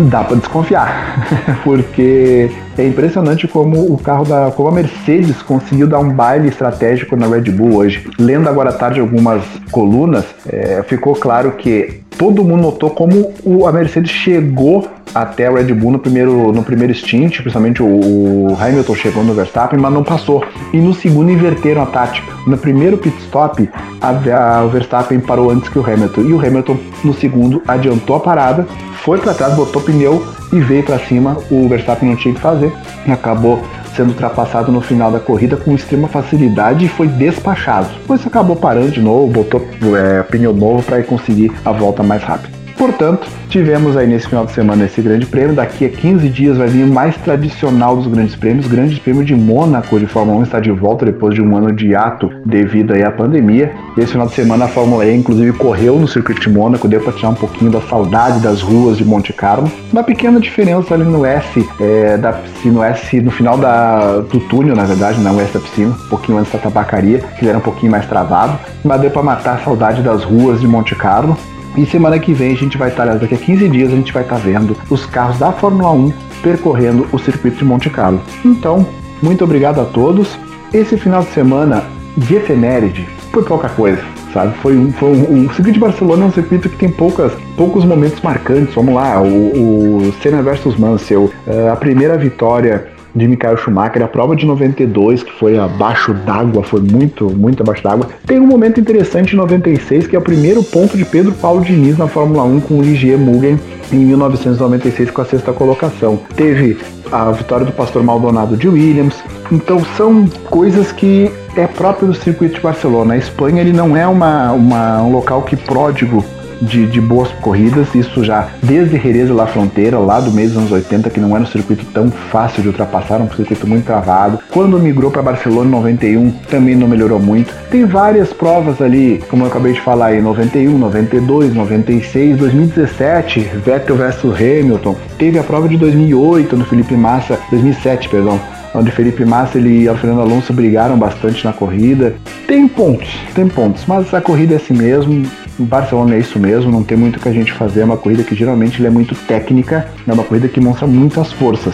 [0.05, 1.25] dá para desconfiar,
[1.63, 7.15] porque é impressionante como o carro da, como a Mercedes conseguiu dar um baile estratégico
[7.15, 8.09] na Red Bull hoje.
[8.17, 13.65] Lendo agora à tarde algumas colunas, é, ficou claro que todo mundo notou como o,
[13.65, 18.58] a Mercedes chegou até a Red Bull no primeiro, no primeiro stint, principalmente o, o
[18.60, 20.43] Hamilton chegou no Verstappen, mas não passou.
[20.73, 22.27] E no segundo inverteram a tática.
[22.45, 23.67] No primeiro pit stop,
[24.01, 26.21] a, a, o Verstappen parou antes que o Hamilton.
[26.21, 28.67] E o Hamilton, no segundo, adiantou a parada,
[29.01, 31.38] foi para trás, botou pneu e veio para cima.
[31.49, 32.71] O Verstappen não tinha que fazer.
[33.08, 33.63] Acabou
[33.99, 37.89] sendo ultrapassado no final da corrida com extrema facilidade e foi despachado.
[37.99, 39.62] Depois acabou parando de novo, botou
[39.97, 42.58] é, pneu novo para conseguir a volta mais rápida.
[42.79, 45.53] Portanto, tivemos aí nesse final de semana esse grande prêmio.
[45.53, 48.67] Daqui a 15 dias vai vir o mais tradicional dos grandes prêmios.
[48.67, 51.93] Grande prêmio de Mônaco de Fórmula 1 está de volta depois de um ano de
[51.93, 53.73] ato devido aí à pandemia.
[53.97, 57.11] Esse final de semana a Fórmula E inclusive correu no circuito de Mônaco, deu para
[57.11, 59.69] tirar um pouquinho da saudade das ruas de Monte Carlo.
[59.91, 64.73] Uma pequena diferença ali no S, é, da no S no final da, do túnel,
[64.73, 67.91] na verdade, não S da piscina, um pouquinho antes da tabacaria, que era um pouquinho
[67.91, 71.37] mais travado, mas deu para matar a saudade das ruas de Monte Carlo.
[71.77, 74.23] E semana que vem a gente vai estar, daqui a 15 dias a gente vai
[74.23, 78.21] estar vendo os carros da Fórmula 1 percorrendo o circuito de Monte Carlo.
[78.43, 78.86] Então,
[79.21, 80.38] muito obrigado a todos.
[80.73, 81.84] Esse final de semana
[82.17, 84.01] de efeméride foi pouca coisa,
[84.34, 84.55] sabe?
[84.58, 87.86] Foi um, foi um, o circuito de Barcelona é um circuito que tem poucas, poucos
[87.86, 88.73] momentos marcantes.
[88.73, 94.08] Vamos lá, o, o Senna versus Mansell, eh, a primeira vitória de Michael Schumacher, a
[94.08, 98.08] prova de 92, que foi abaixo d'água, foi muito, muito abaixo d'água.
[98.25, 101.97] Tem um momento interessante em 96, que é o primeiro ponto de Pedro Paulo Diniz
[101.97, 103.60] na Fórmula 1 com o Ligier Mugen
[103.91, 106.19] em 1996 com a sexta colocação.
[106.36, 106.77] Teve
[107.12, 109.23] a vitória do Pastor Maldonado de Williams.
[109.51, 113.15] Então são coisas que é próprio do circuito de Barcelona.
[113.15, 116.23] A Espanha ele não é uma, uma um local que pródigo
[116.61, 120.71] de, de boas corridas, isso já desde Jerez La Fronteira, lá do mês dos anos
[120.71, 124.39] 80, que não era um circuito tão fácil de ultrapassar, um circuito muito travado.
[124.51, 127.53] Quando migrou para Barcelona em 91, também não melhorou muito.
[127.69, 133.95] Tem várias provas ali, como eu acabei de falar em 91, 92, 96, 2017, Vettel
[133.95, 134.95] versus Hamilton.
[135.17, 138.39] Teve a prova de 2008 no Felipe Massa, 2007, perdão,
[138.73, 142.15] onde Felipe Massa e Alfredo Alonso brigaram bastante na corrida.
[142.47, 145.25] Tem pontos, tem pontos, mas a corrida é assim mesmo.
[145.65, 147.81] Barcelona é isso mesmo, não tem muito o que a gente fazer.
[147.81, 151.73] É uma corrida que geralmente é muito técnica, é uma corrida que mostra muitas forças.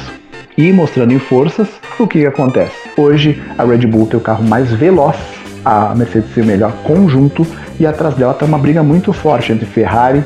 [0.58, 1.68] E mostrando em forças,
[2.00, 2.76] o que, que acontece?
[2.98, 5.18] Hoje a Red Bull tem o carro mais veloz,
[5.64, 7.46] a Mercedes tem o melhor conjunto
[7.80, 10.24] e atrás dela está uma briga muito forte entre Ferrari,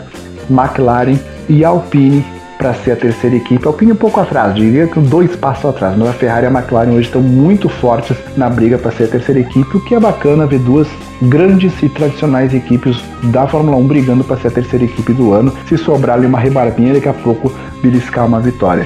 [0.49, 1.17] McLaren
[1.47, 2.23] e Alpine
[2.59, 3.65] para ser a terceira equipe.
[3.65, 6.51] A Alpine um pouco atrás, diria que dois passos atrás, mas a Ferrari e a
[6.51, 9.99] McLaren hoje estão muito fortes na briga para ser a terceira equipe, o que é
[9.99, 10.85] bacana ver duas
[11.21, 15.53] grandes e tradicionais equipes da Fórmula 1 brigando para ser a terceira equipe do ano.
[15.69, 17.49] Se sobrar ali uma rebarbinha, daqui a pouco
[17.81, 18.85] beliscar uma vitória.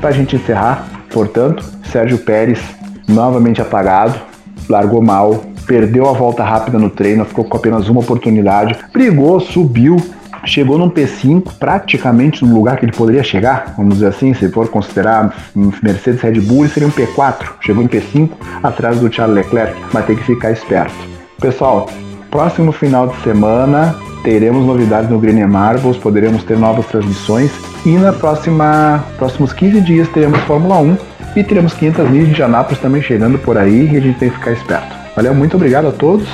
[0.00, 2.60] Para a gente encerrar, portanto, Sérgio Pérez
[3.08, 4.20] novamente apagado,
[4.68, 9.96] largou mal, perdeu a volta rápida no treino, ficou com apenas uma oportunidade, brigou, subiu,
[10.44, 14.68] chegou num P5, praticamente no lugar que ele poderia chegar, vamos dizer assim, se for
[14.68, 18.30] considerar Mercedes Red Bull, seria um P4, chegou em P5
[18.62, 20.94] atrás do Charles Leclerc, mas tem que ficar esperto.
[21.40, 21.88] Pessoal,
[22.30, 27.50] próximo final de semana teremos novidades no Green Marbles, poderemos ter novas transmissões
[27.84, 30.96] e na próxima próximos 15 dias teremos Fórmula 1
[31.34, 34.36] e teremos 500 milhas de Indianápolis também chegando por aí e a gente tem que
[34.36, 34.94] ficar esperto.
[35.16, 36.28] Valeu, muito obrigado a todos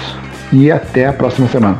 [0.52, 1.78] e até a próxima semana.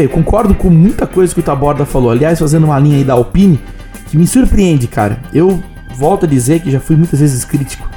[0.00, 2.10] Aí, concordo com muita coisa que o Taborda falou.
[2.10, 3.60] Aliás, fazendo uma linha aí da Alpine,
[4.10, 5.20] que me surpreende, cara.
[5.32, 5.62] Eu
[5.96, 7.88] volto a dizer que já fui muitas vezes crítico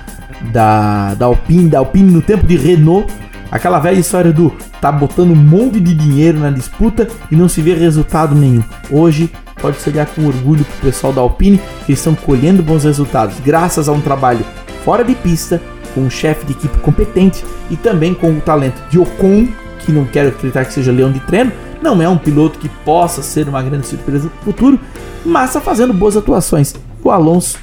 [0.52, 3.12] da, da Alpine, da Alpine no tempo de Renault.
[3.50, 7.62] Aquela velha história do tá botando um monte de dinheiro na disputa e não se
[7.62, 8.64] vê resultado nenhum.
[8.92, 9.32] Hoje
[9.62, 13.90] pode se olhar com orgulho pro pessoal da Alpine que estão colhendo bons resultados graças
[13.90, 14.46] a um trabalho
[14.84, 15.62] fora de pista,
[15.94, 19.48] com um chefe de equipe competente e também com o talento de Ocon,
[19.80, 21.52] que não quero acreditar que seja leão de treino,
[21.95, 24.80] não é um piloto que possa ser uma grande surpresa no futuro,
[25.26, 26.76] mas está fazendo boas atuações.
[27.02, 27.58] O Alonso,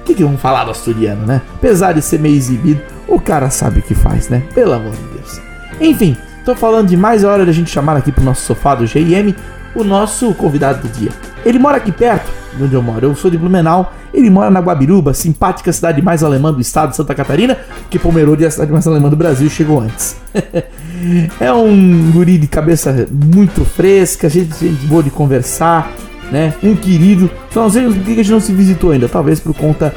[0.00, 1.40] o que, que vamos falar do asturiano, né?
[1.54, 4.42] Apesar de ser meio exibido, o cara sabe o que faz, né?
[4.54, 5.40] Pelo amor de Deus.
[5.80, 9.34] Enfim, tô falando demais, é hora da gente chamar aqui pro nosso sofá do GM
[9.74, 11.10] o nosso convidado do dia.
[11.44, 13.06] Ele mora aqui perto de onde eu moro.
[13.06, 16.96] Eu sou de Blumenau, ele mora na Guabiruba, simpática cidade mais alemã do estado de
[16.96, 17.56] Santa Catarina,
[17.88, 20.16] que Pomerode é a cidade mais alemã do Brasil chegou antes.
[21.40, 25.92] é um guri de cabeça muito fresca, gente, gente boa de conversar,
[26.30, 26.54] né?
[26.62, 27.30] Um querido.
[27.50, 29.94] Só não sei por que a gente não se visitou ainda, talvez por conta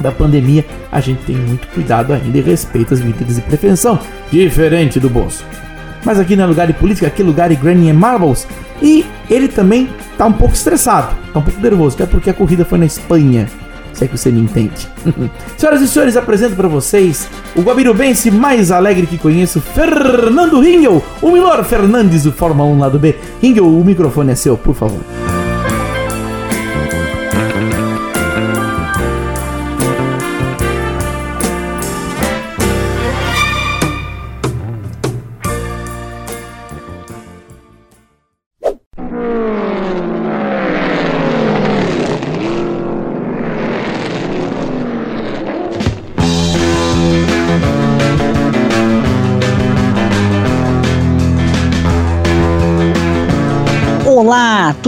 [0.00, 3.98] da pandemia, a gente tem muito cuidado ainda e respeita as medidas de prevenção,
[4.30, 5.44] diferente do bolso.
[6.04, 8.46] Mas aqui não é lugar de política, aqui é lugar de Granny and Marbles.
[8.82, 12.64] E ele também tá um pouco estressado, tá um pouco nervoso, até porque a corrida
[12.64, 13.48] foi na Espanha.
[13.92, 14.88] Se é que você me entende.
[15.56, 21.30] Senhoras e senhores, apresento para vocês o guabirubense mais alegre que conheço, Fernando Ringel, o
[21.30, 23.14] Milor Fernandes do Fórmula 1 lado B.
[23.40, 25.00] Ringel, o microfone é seu, por favor.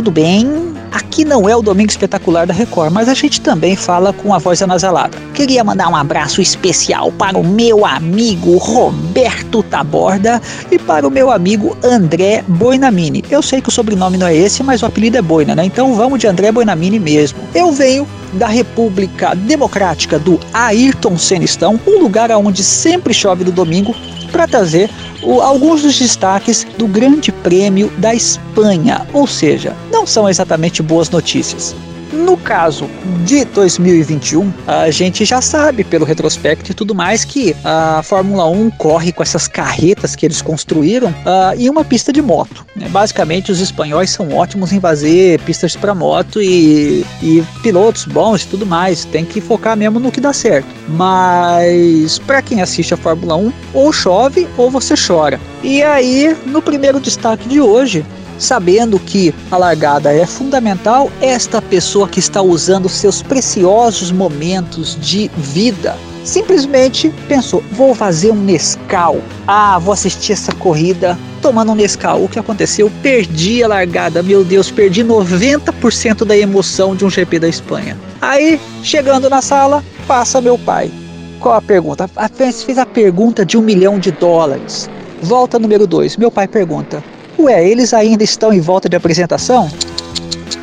[0.04, 0.74] Tudo bem?
[0.92, 4.38] Aqui não é o Domingo Espetacular da Record, mas a gente também fala com a
[4.38, 5.16] voz anasalada.
[5.32, 11.30] Queria mandar um abraço especial para o meu amigo Roberto Taborda e para o meu
[11.30, 13.24] amigo André Boinamini.
[13.30, 15.64] Eu sei que o sobrenome não é esse, mas o apelido é Boina, né?
[15.64, 17.38] Então vamos de André Boinamini mesmo.
[17.54, 23.94] Eu venho da República Democrática do Ayrton Senistão, um lugar onde sempre chove no domingo,
[24.34, 24.90] para trazer
[25.22, 31.08] o, alguns dos destaques do Grande Prêmio da Espanha, ou seja, não são exatamente boas
[31.08, 31.72] notícias.
[32.12, 32.88] No caso
[33.24, 38.70] de 2021, a gente já sabe pelo retrospecto e tudo mais que a Fórmula 1
[38.72, 42.64] corre com essas carretas que eles construíram uh, em uma pista de moto.
[42.76, 42.88] Né?
[42.88, 48.48] Basicamente, os espanhóis são ótimos em fazer pistas para moto e, e pilotos bons e
[48.48, 49.04] tudo mais.
[49.04, 50.68] Tem que focar mesmo no que dá certo.
[50.88, 55.40] Mas para quem assiste a Fórmula 1, ou chove ou você chora.
[55.62, 58.04] E aí, no primeiro destaque de hoje,
[58.38, 65.30] sabendo que a largada é fundamental, esta pessoa que está usando seus preciosos momentos de
[65.36, 69.20] vida simplesmente pensou: vou fazer um Nescau.
[69.46, 72.24] Ah, vou assistir essa corrida tomando um Nescau.
[72.24, 72.90] O que aconteceu?
[73.02, 74.22] Perdi a largada.
[74.22, 77.96] Meu Deus, perdi 90% da emoção de um GP da Espanha.
[78.20, 80.90] Aí, chegando na sala, passa meu pai.
[81.38, 82.08] Qual a pergunta?
[82.16, 84.88] A fez a pergunta de um milhão de dólares.
[85.22, 86.16] Volta número 2.
[86.16, 87.04] Meu pai pergunta:
[87.38, 89.68] Ué, eles ainda estão em volta de apresentação?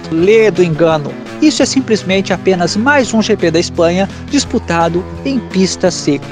[0.10, 1.12] Lê do engano.
[1.42, 6.26] Isso é simplesmente apenas mais um GP da Espanha disputado em pista seca.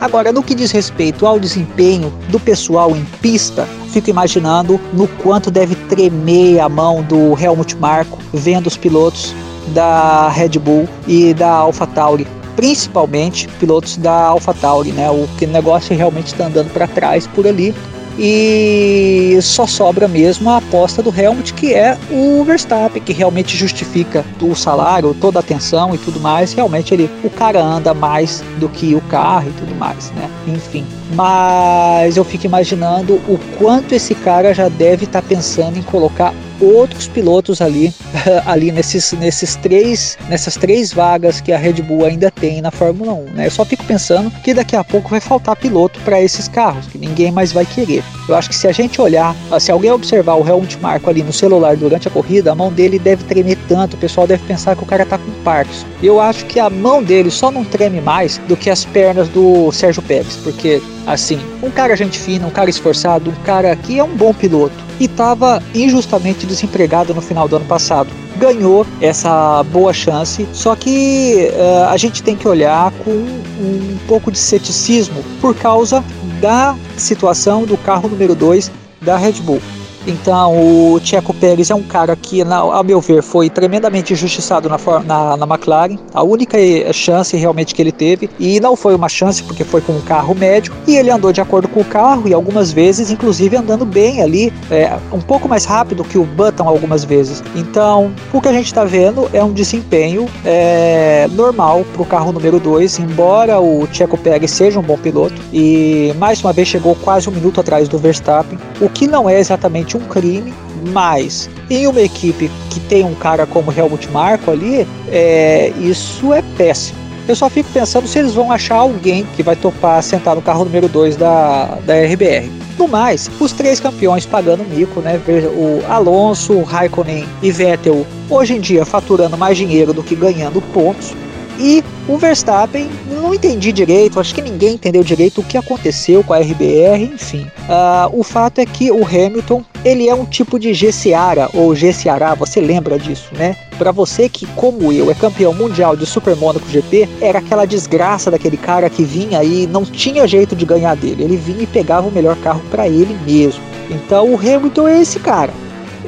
[0.00, 5.50] Agora, no que diz respeito ao desempenho do pessoal em pista, fico imaginando no quanto
[5.50, 9.32] deve tremer a mão do Helmut Marko vendo os pilotos
[9.68, 12.26] da Red Bull e da AlphaTauri
[12.56, 15.10] principalmente pilotos da AlphaTauri, né?
[15.10, 17.74] O que negócio realmente está andando para trás por ali
[18.18, 24.24] e só sobra mesmo a aposta do Helmut, que é o Verstappen, que realmente justifica
[24.40, 26.52] o salário, toda a atenção e tudo mais.
[26.52, 30.30] Realmente ele, o cara anda mais do que o carro e tudo mais, né?
[30.46, 30.84] Enfim.
[31.14, 36.34] Mas eu fico imaginando o quanto esse cara já deve estar tá pensando em colocar
[36.60, 37.92] outros pilotos ali,
[38.46, 43.12] ali nesses, nesses três, nessas três vagas que a Red Bull ainda tem na Fórmula
[43.12, 43.24] 1.
[43.32, 43.46] Né?
[43.46, 46.98] Eu só fico pensando que daqui a pouco vai faltar piloto para esses carros, que
[46.98, 48.02] ninguém mais vai querer.
[48.28, 51.32] Eu acho que se a gente olhar, se alguém observar o Helmut Marko ali no
[51.32, 54.82] celular durante a corrida, a mão dele deve tremer tanto, o pessoal deve pensar que
[54.82, 55.86] o cara tá com Parkinson.
[56.02, 59.70] Eu acho que a mão dele só não treme mais do que as pernas do
[59.72, 64.04] Sérgio Pérez, porque assim, um cara gente fina, um cara esforçado, um cara que é
[64.04, 68.10] um bom piloto e estava injustamente desempregado no final do ano passado.
[68.36, 74.30] Ganhou essa boa chance, só que uh, a gente tem que olhar com um pouco
[74.30, 76.04] de ceticismo por causa
[76.40, 79.60] da situação do carro número 2 da Red Bull.
[80.06, 84.68] Então, o Checo Pérez é um cara que, na, a meu ver, foi tremendamente injustiçado
[84.68, 85.98] na, na, na, McLaren.
[86.14, 86.56] A única
[86.92, 90.34] chance realmente que ele teve, e não foi uma chance porque foi com um carro
[90.34, 94.22] médio, e ele andou de acordo com o carro, e algumas vezes, inclusive, andando bem
[94.22, 97.42] ali, é, um pouco mais rápido que o Button algumas vezes.
[97.54, 102.32] Então, o que a gente está vendo é um desempenho é, normal para o carro
[102.32, 106.94] número 2, embora o Checo Pérez seja um bom piloto, e mais uma vez chegou
[106.94, 110.52] quase um minuto atrás do Verstappen, o que não é exatamente um crime,
[110.92, 116.42] mas em uma equipe que tem um cara como Helmut Marko ali, é, isso é
[116.56, 117.06] péssimo.
[117.28, 120.64] Eu só fico pensando se eles vão achar alguém que vai topar sentar no carro
[120.64, 122.48] número 2 da, da RBR.
[122.78, 125.20] No mais, os três campeões pagando mico, né?
[125.56, 130.60] O Alonso, o Raikkonen e Vettel hoje em dia faturando mais dinheiro do que ganhando
[130.72, 131.14] pontos.
[131.58, 136.32] E o Verstappen, não entendi direito, acho que ninguém entendeu direito o que aconteceu com
[136.32, 137.46] a RBR, enfim.
[137.68, 142.34] Uh, o fato é que o Hamilton, ele é um tipo de GCara ou GCará,
[142.34, 143.56] você lembra disso, né?
[143.78, 148.30] Para você que, como eu, é campeão mundial de Super Monaco GP, era aquela desgraça
[148.30, 151.24] daquele cara que vinha e não tinha jeito de ganhar dele.
[151.24, 153.62] Ele vinha e pegava o melhor carro para ele mesmo.
[153.90, 155.52] Então o Hamilton é esse cara.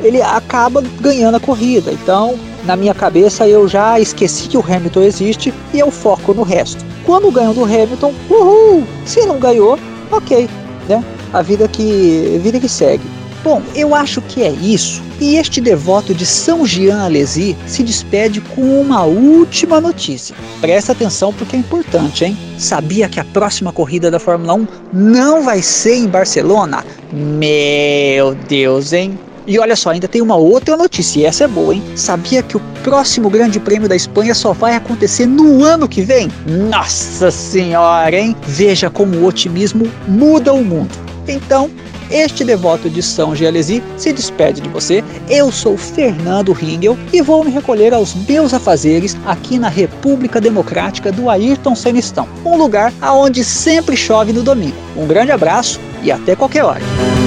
[0.02, 1.92] Ele acaba ganhando a corrida.
[1.92, 6.42] Então na minha cabeça eu já esqueci que o Hamilton existe e eu foco no
[6.42, 6.84] resto.
[7.04, 8.84] Quando ganhou do Hamilton, uhul!
[9.06, 9.78] Se não ganhou,
[10.10, 10.48] ok,
[10.88, 11.02] né?
[11.32, 13.04] A vida que, vida que segue.
[13.44, 15.02] Bom, eu acho que é isso.
[15.20, 20.34] E este devoto de São Jean Alesi se despede com uma última notícia.
[20.60, 22.36] Presta atenção porque é importante, hein?
[22.58, 26.84] Sabia que a próxima corrida da Fórmula 1 não vai ser em Barcelona?
[27.12, 29.18] Meu Deus, hein?
[29.48, 31.82] E olha só, ainda tem uma outra notícia, e essa é boa, hein?
[31.96, 36.30] Sabia que o próximo Grande Prêmio da Espanha só vai acontecer no ano que vem?
[36.46, 38.36] Nossa Senhora, hein?
[38.46, 40.90] Veja como o otimismo muda o mundo.
[41.26, 41.70] Então,
[42.10, 45.02] este devoto de São Gialesi se despede de você.
[45.30, 51.10] Eu sou Fernando Ringel e vou me recolher aos meus afazeres aqui na República Democrática
[51.10, 54.76] do Ayrton Senistão, um lugar aonde sempre chove no domingo.
[54.94, 57.17] Um grande abraço e até qualquer hora.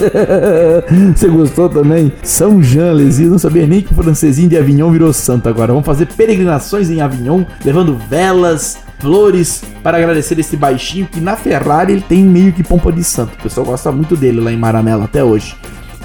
[1.14, 2.12] Você gostou também?
[2.22, 5.72] São Jean Lesy, não sabia nem que o francesinho de Avignon virou santo agora.
[5.72, 11.94] Vamos fazer peregrinações em Avignon, levando velas, flores para agradecer esse baixinho que na Ferrari
[11.94, 13.34] ele tem meio que pompa de santo.
[13.38, 15.56] O pessoal gosta muito dele lá em Maranello até hoje.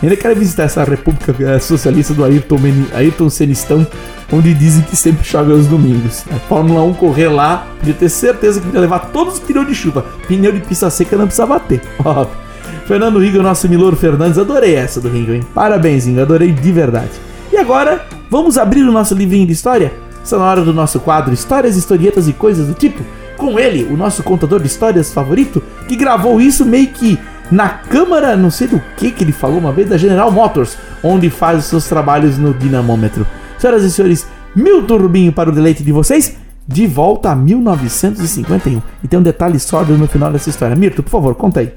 [0.03, 2.59] Ainda quero visitar essa república eh, socialista do Ayrton,
[2.93, 3.87] Ayrton Senistão,
[4.31, 6.25] onde dizem que sempre chove aos domingos.
[6.31, 9.73] A Fórmula 1 correr lá, podia ter certeza que podia levar todos os pneus de
[9.73, 10.05] chuva.
[10.27, 11.81] Pneu de pista seca não precisava ter.
[12.86, 15.41] Fernando Rigo, nosso Milor Fernandes, adorei essa do Rigo, hein?
[15.55, 17.09] Parabéns, Ingo, adorei de verdade.
[17.51, 19.91] E agora, vamos abrir o nosso livrinho de história?
[20.23, 23.03] Está na hora do nosso quadro Histórias, Historietas e Coisas do Tipo.
[23.38, 27.17] Com ele, o nosso contador de histórias favorito, que gravou isso meio que
[27.51, 31.29] na câmara, não sei do que que ele falou uma vez, da General Motors, onde
[31.31, 33.25] faz os seus trabalhos no dinamômetro.
[33.57, 38.79] Senhoras e senhores, Milton Rubinho para o deleite de vocês, de volta a 1951.
[39.03, 40.75] E tem um detalhe sórdido no final dessa história.
[40.75, 41.71] Mirto, por favor, conta aí.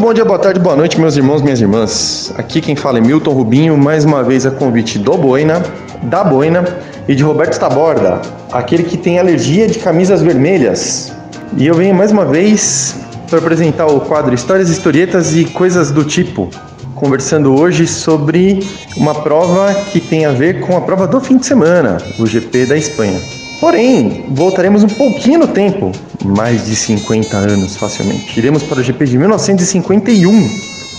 [0.00, 2.32] Bom dia, boa tarde, boa noite, meus irmãos, minhas irmãs.
[2.36, 5.62] Aqui quem fala é Milton Rubinho, mais uma vez a convite do Boina,
[6.02, 6.64] da Boina
[7.06, 8.20] e de Roberto Taborda,
[8.50, 11.12] aquele que tem alergia de camisas vermelhas.
[11.56, 12.96] E eu venho mais uma vez
[13.28, 16.50] para apresentar o quadro Histórias, Historietas e Coisas do Tipo,
[16.94, 18.60] conversando hoje sobre
[18.96, 22.66] uma prova que tem a ver com a prova do fim de semana, o GP
[22.66, 23.20] da Espanha.
[23.60, 25.92] Porém, voltaremos um pouquinho no tempo,
[26.24, 28.38] mais de 50 anos facilmente.
[28.38, 30.50] Iremos para o GP de 1951,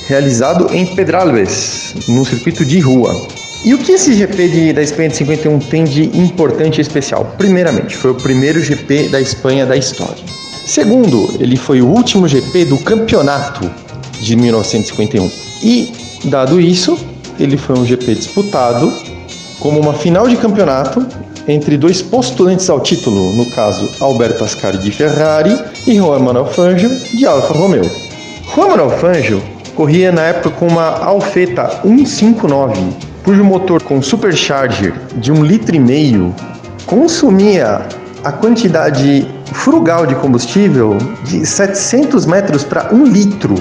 [0.07, 3.27] realizado em Pedralbes, no circuito de rua.
[3.65, 7.33] E o que esse GP de, da Espanha de 51 tem de importante e especial?
[7.37, 10.23] Primeiramente, foi o primeiro GP da Espanha da história.
[10.65, 13.69] Segundo, ele foi o último GP do campeonato
[14.21, 15.31] de 1951.
[15.63, 15.91] E,
[16.25, 16.97] dado isso,
[17.39, 18.93] ele foi um GP disputado
[19.59, 21.05] como uma final de campeonato
[21.47, 26.89] entre dois postulantes ao título, no caso Alberto Ascari de Ferrari e Juan Manuel Fangio
[26.89, 27.89] de Alfa Romeo.
[28.53, 29.41] Juan Manuel Fangio
[29.75, 32.73] corria na época com uma Alfetta 159,
[33.23, 36.33] cujo motor com supercharger de um litro e meio
[36.85, 37.81] consumia
[38.23, 43.55] a quantidade frugal de combustível de 700 metros para um litro.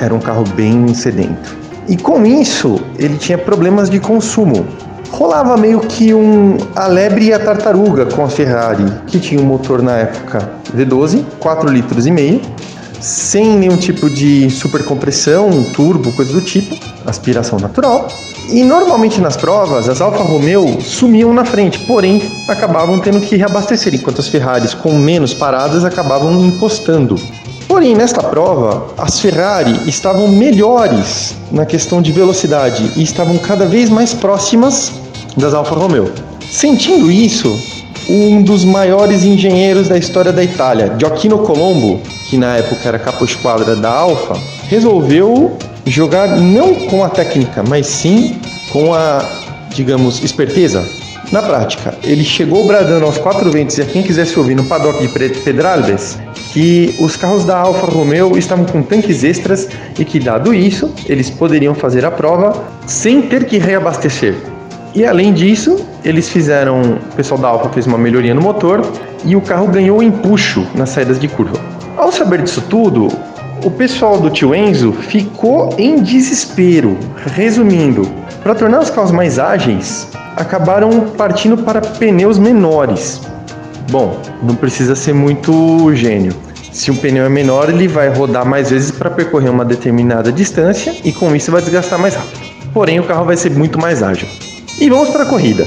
[0.00, 1.56] Era um carro bem sedento.
[1.88, 4.66] E com isso, ele tinha problemas de consumo
[5.12, 9.44] rolava meio que um a lebre e a tartaruga com a Ferrari, que tinha um
[9.44, 12.40] motor na época V12, 4 litros e meio,
[13.00, 18.08] sem nenhum tipo de supercompressão, turbo, coisa do tipo, aspiração natural.
[18.48, 23.94] E normalmente nas provas, as Alfa Romeo sumiam na frente, porém acabavam tendo que reabastecer,
[23.94, 27.16] enquanto as Ferraris com menos paradas acabavam encostando.
[27.72, 33.88] Porém, nesta prova, as Ferrari estavam melhores na questão de velocidade e estavam cada vez
[33.88, 34.92] mais próximas
[35.38, 36.12] das Alfa Romeo.
[36.50, 37.58] Sentindo isso,
[38.10, 41.98] um dos maiores engenheiros da história da Itália, Gioacchino Colombo,
[42.28, 45.56] que na época era capo-esquadra da Alfa, resolveu
[45.86, 48.38] jogar não com a técnica, mas sim
[48.70, 49.26] com a,
[49.70, 50.86] digamos, esperteza.
[51.32, 55.00] Na prática, ele chegou bradando aos quatro ventos e a quem quisesse ouvir no paddock
[55.00, 55.08] de
[55.40, 56.18] Pedralbes
[56.52, 61.30] que os carros da Alfa Romeo estavam com tanques extras e que, dado isso, eles
[61.30, 64.36] poderiam fazer a prova sem ter que reabastecer.
[64.94, 68.86] E além disso, eles fizeram, o pessoal da Alfa fez uma melhoria no motor
[69.24, 71.58] e o carro ganhou empuxo nas saídas de curva.
[71.96, 73.08] Ao saber disso tudo,
[73.64, 76.98] o pessoal do tio Enzo ficou em desespero.
[77.34, 78.06] Resumindo,
[78.42, 83.31] para tornar os carros mais ágeis, acabaram partindo para pneus menores.
[83.90, 86.34] Bom, não precisa ser muito gênio.
[86.72, 90.94] Se um pneu é menor, ele vai rodar mais vezes para percorrer uma determinada distância
[91.04, 92.40] e com isso vai desgastar mais rápido.
[92.72, 94.26] Porém, o carro vai ser muito mais ágil.
[94.80, 95.66] E vamos para a corrida.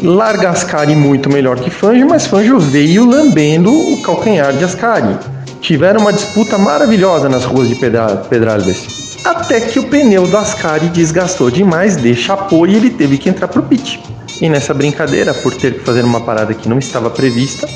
[0.00, 5.18] Larga Ascari muito melhor que Fangio, mas Fangio veio lambendo o calcanhar de Ascari.
[5.60, 9.18] Tiveram uma disputa maravilhosa nas ruas de Pedra Pedralbes.
[9.24, 13.60] Até que o pneu do Ascari desgastou demais, deixapou e ele teve que entrar para
[13.60, 14.00] o pit.
[14.40, 17.68] E nessa brincadeira, por ter que fazer uma parada que não estava prevista,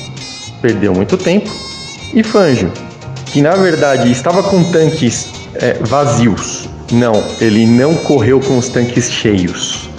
[0.61, 1.49] perdeu muito tempo.
[2.13, 2.71] E Fangio,
[3.25, 9.09] que na verdade estava com tanques é, vazios, não, ele não correu com os tanques
[9.09, 9.89] cheios.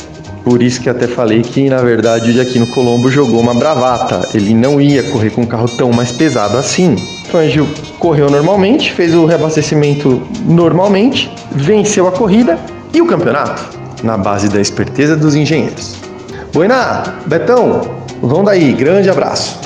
[0.44, 4.28] Por isso que até falei que, na verdade, o Giaquino Colombo jogou uma bravata.
[4.34, 6.96] Ele não ia correr com um carro tão mais pesado assim.
[7.30, 7.66] Fangio
[7.98, 12.58] correu normalmente, fez o reabastecimento normalmente, venceu a corrida
[12.92, 16.11] e o campeonato, na base da esperteza dos engenheiros.
[16.52, 17.80] Boina, Betão,
[18.20, 19.58] vão daí, grande abraço.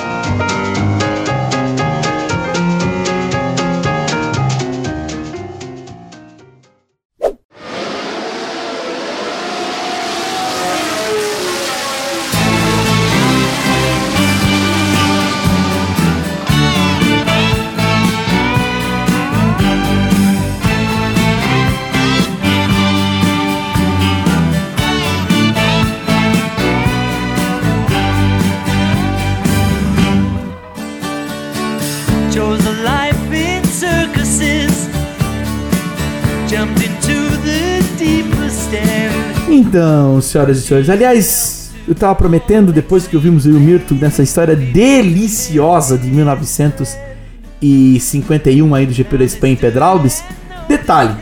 [40.27, 45.97] Senhoras e senhores, aliás, eu tava prometendo, depois que ouvimos o Milton nessa história deliciosa
[45.97, 50.21] de 1951 aí do GP da Espanha em Pedralbes,
[50.67, 51.15] detalhe,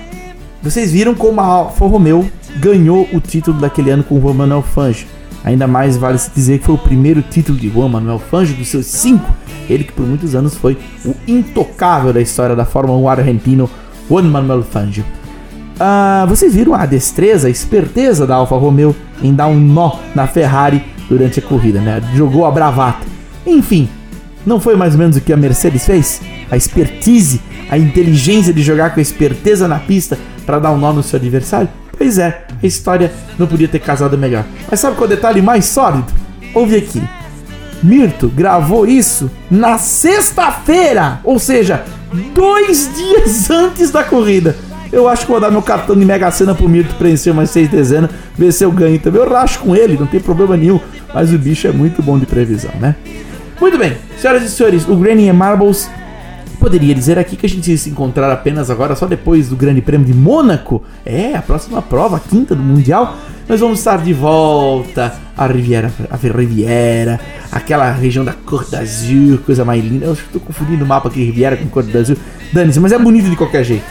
[0.63, 2.27] vocês viram como a Alfa Romeo
[2.57, 5.05] ganhou o título daquele ano com o Juan Manuel Fangio.
[5.43, 8.69] Ainda mais vale se dizer que foi o primeiro título de Juan Manuel Fangio dos
[8.69, 9.31] seus cinco,
[9.69, 10.75] ele que por muitos anos foi
[11.05, 13.69] o intocável da história da Fórmula 1 argentino,
[14.09, 15.05] Juan Manuel Fangio.
[15.79, 20.27] Ah, vocês viram a destreza, a esperteza da Alfa Romeo em dar um nó na
[20.27, 22.01] Ferrari durante a corrida, né?
[22.15, 23.05] Jogou a bravata.
[23.45, 23.89] Enfim,
[24.45, 26.21] não foi mais ou menos o que a Mercedes fez?
[26.49, 30.93] a expertise, a inteligência de jogar com a esperteza na pista para dar um nó
[30.93, 31.69] no seu adversário?
[31.97, 34.43] Pois é, a história não podia ter casado melhor.
[34.69, 36.05] Mas sabe qual é o detalhe mais sólido?
[36.53, 37.01] Ouve aqui.
[37.81, 41.83] Mirto gravou isso na sexta-feira, ou seja,
[42.33, 44.55] dois dias antes da corrida.
[44.91, 47.67] Eu acho que vou dar meu cartão de Mega Sena pro Mirto preencher umas seis
[47.69, 49.21] dezenas, ver se eu ganho também.
[49.21, 50.79] Eu racho com ele, não tem problema nenhum.
[51.13, 52.95] Mas o bicho é muito bom de previsão, né?
[53.59, 55.89] Muito bem, senhoras e senhores, o Granny Marbles
[56.59, 60.05] poderia dizer aqui que a gente se encontrar apenas agora, só depois do Grande Prêmio
[60.05, 60.83] de Mônaco.
[61.05, 63.15] É, a próxima prova, a quinta do Mundial.
[63.47, 67.19] Nós vamos estar de volta à Riviera, a Riviera,
[67.51, 70.05] aquela região da Cor d'Azur, coisa mais linda.
[70.07, 72.17] Eu estou confundindo o mapa aqui, Riviera com Cor d'Azur.
[72.51, 73.85] Dane-se, mas é bonito de qualquer jeito.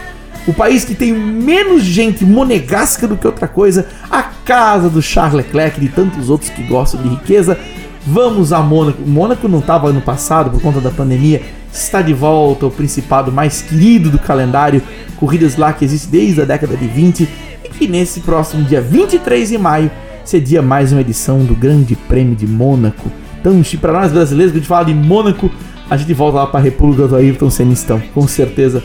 [0.47, 5.35] O país que tem menos gente monegasca do que outra coisa, a casa do Charles
[5.35, 7.59] Leclerc e de tantos outros que gostam de riqueza,
[8.07, 9.01] Vamos a Mônaco.
[9.01, 11.41] Mônaco não estava ano passado por conta da pandemia.
[11.73, 14.83] Está de volta o principado mais querido do calendário.
[15.17, 17.27] Corridas lá que existe desde a década de 20
[17.65, 19.91] e que nesse próximo dia 23 de maio
[20.23, 23.11] cedia mais uma edição do Grande Prêmio de Mônaco.
[23.41, 25.51] Então, para nós brasileiros, que a gente fala de Mônaco,
[25.89, 28.03] a gente volta lá para a República do Ayrton Senistão.
[28.13, 28.83] Com certeza,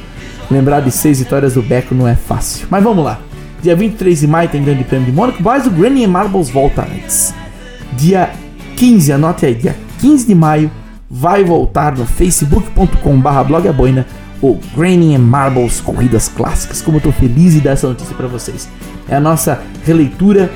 [0.49, 2.67] lembrar de seis vitórias do Beco não é fácil.
[2.69, 3.19] Mas vamos lá.
[3.61, 7.33] Dia 23 de maio tem Grande Prêmio de Mônaco, mas o Granny Marbles volta antes.
[7.93, 8.31] Dia
[8.77, 10.71] 15, anote aí, dia 15 de maio,
[11.09, 14.05] vai voltar no facebook.com.br blogaboina
[14.41, 16.81] o Granny Marbles Corridas Clássicas.
[16.81, 18.69] Como eu tô feliz de dar essa notícia para vocês.
[19.09, 20.49] É a nossa releitura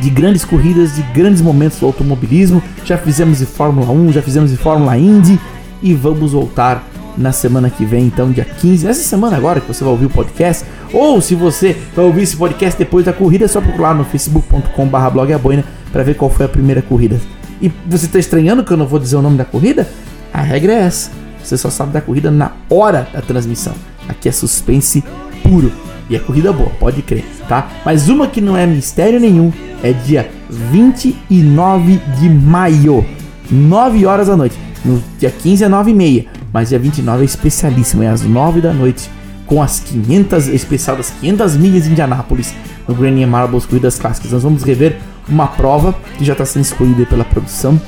[0.00, 2.62] de grandes corridas, de grandes momentos do automobilismo.
[2.84, 5.38] Já fizemos de Fórmula 1, já fizemos de Fórmula Indy
[5.82, 6.82] e vamos voltar
[7.16, 10.10] na semana que vem, então dia 15, nessa semana agora que você vai ouvir o
[10.10, 14.04] podcast, ou se você vai ouvir esse podcast depois da corrida, é só procurar no
[14.04, 17.20] facebook.com/blogaboina para ver qual foi a primeira corrida.
[17.60, 19.88] E você está estranhando que eu não vou dizer o nome da corrida?
[20.32, 21.10] A regra é essa.
[21.42, 23.74] Você só sabe da corrida na hora da transmissão.
[24.08, 25.04] Aqui é suspense
[25.42, 25.72] puro.
[26.10, 27.68] E é corrida boa, pode crer, tá?
[27.84, 29.52] Mas uma que não é mistério nenhum
[29.82, 33.04] é dia 29 de maio,
[33.50, 34.58] 9 horas da noite.
[34.84, 38.60] No dia 15 é 9 e meia, mas dia 29 é especialíssimo, é às 9
[38.60, 39.10] da noite,
[39.46, 42.54] com as 500, especial das 500 milhas de Indianápolis,
[42.86, 44.32] no Granny Marbles Corridas Clássicas.
[44.32, 44.98] Nós vamos rever
[45.28, 47.80] uma prova que já está sendo escolhida pela produção.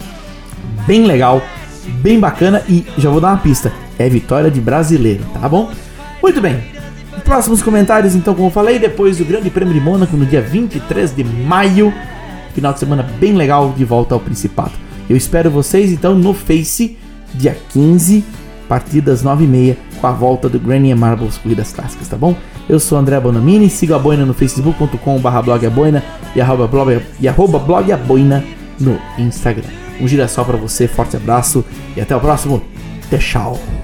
[0.87, 1.43] Bem legal,
[2.01, 3.73] bem bacana e já vou dar uma pista.
[3.99, 5.71] É vitória de brasileiro, tá bom?
[6.23, 6.63] Muito bem.
[7.25, 11.15] Próximos comentários, então, como eu falei, depois do Grande Prêmio de Mônaco no dia 23
[11.15, 11.93] de maio.
[12.55, 14.73] Final de semana bem legal de volta ao Principado.
[15.09, 16.97] Eu espero vocês então no Face,
[17.35, 18.25] dia 15,
[18.65, 22.35] a partir das 9h30, com a volta do Granny Marbles Corridas Clássicas, tá bom?
[22.69, 26.03] Eu sou André Bonomini, siga a Boina no facebook.com.br blogaboina
[26.35, 28.43] e arroba, blog, e arroba blogaboina
[28.81, 29.69] no Instagram.
[30.01, 31.65] Um girassol para você, forte abraço
[31.97, 32.63] e até o próximo.
[33.11, 33.84] Tchau.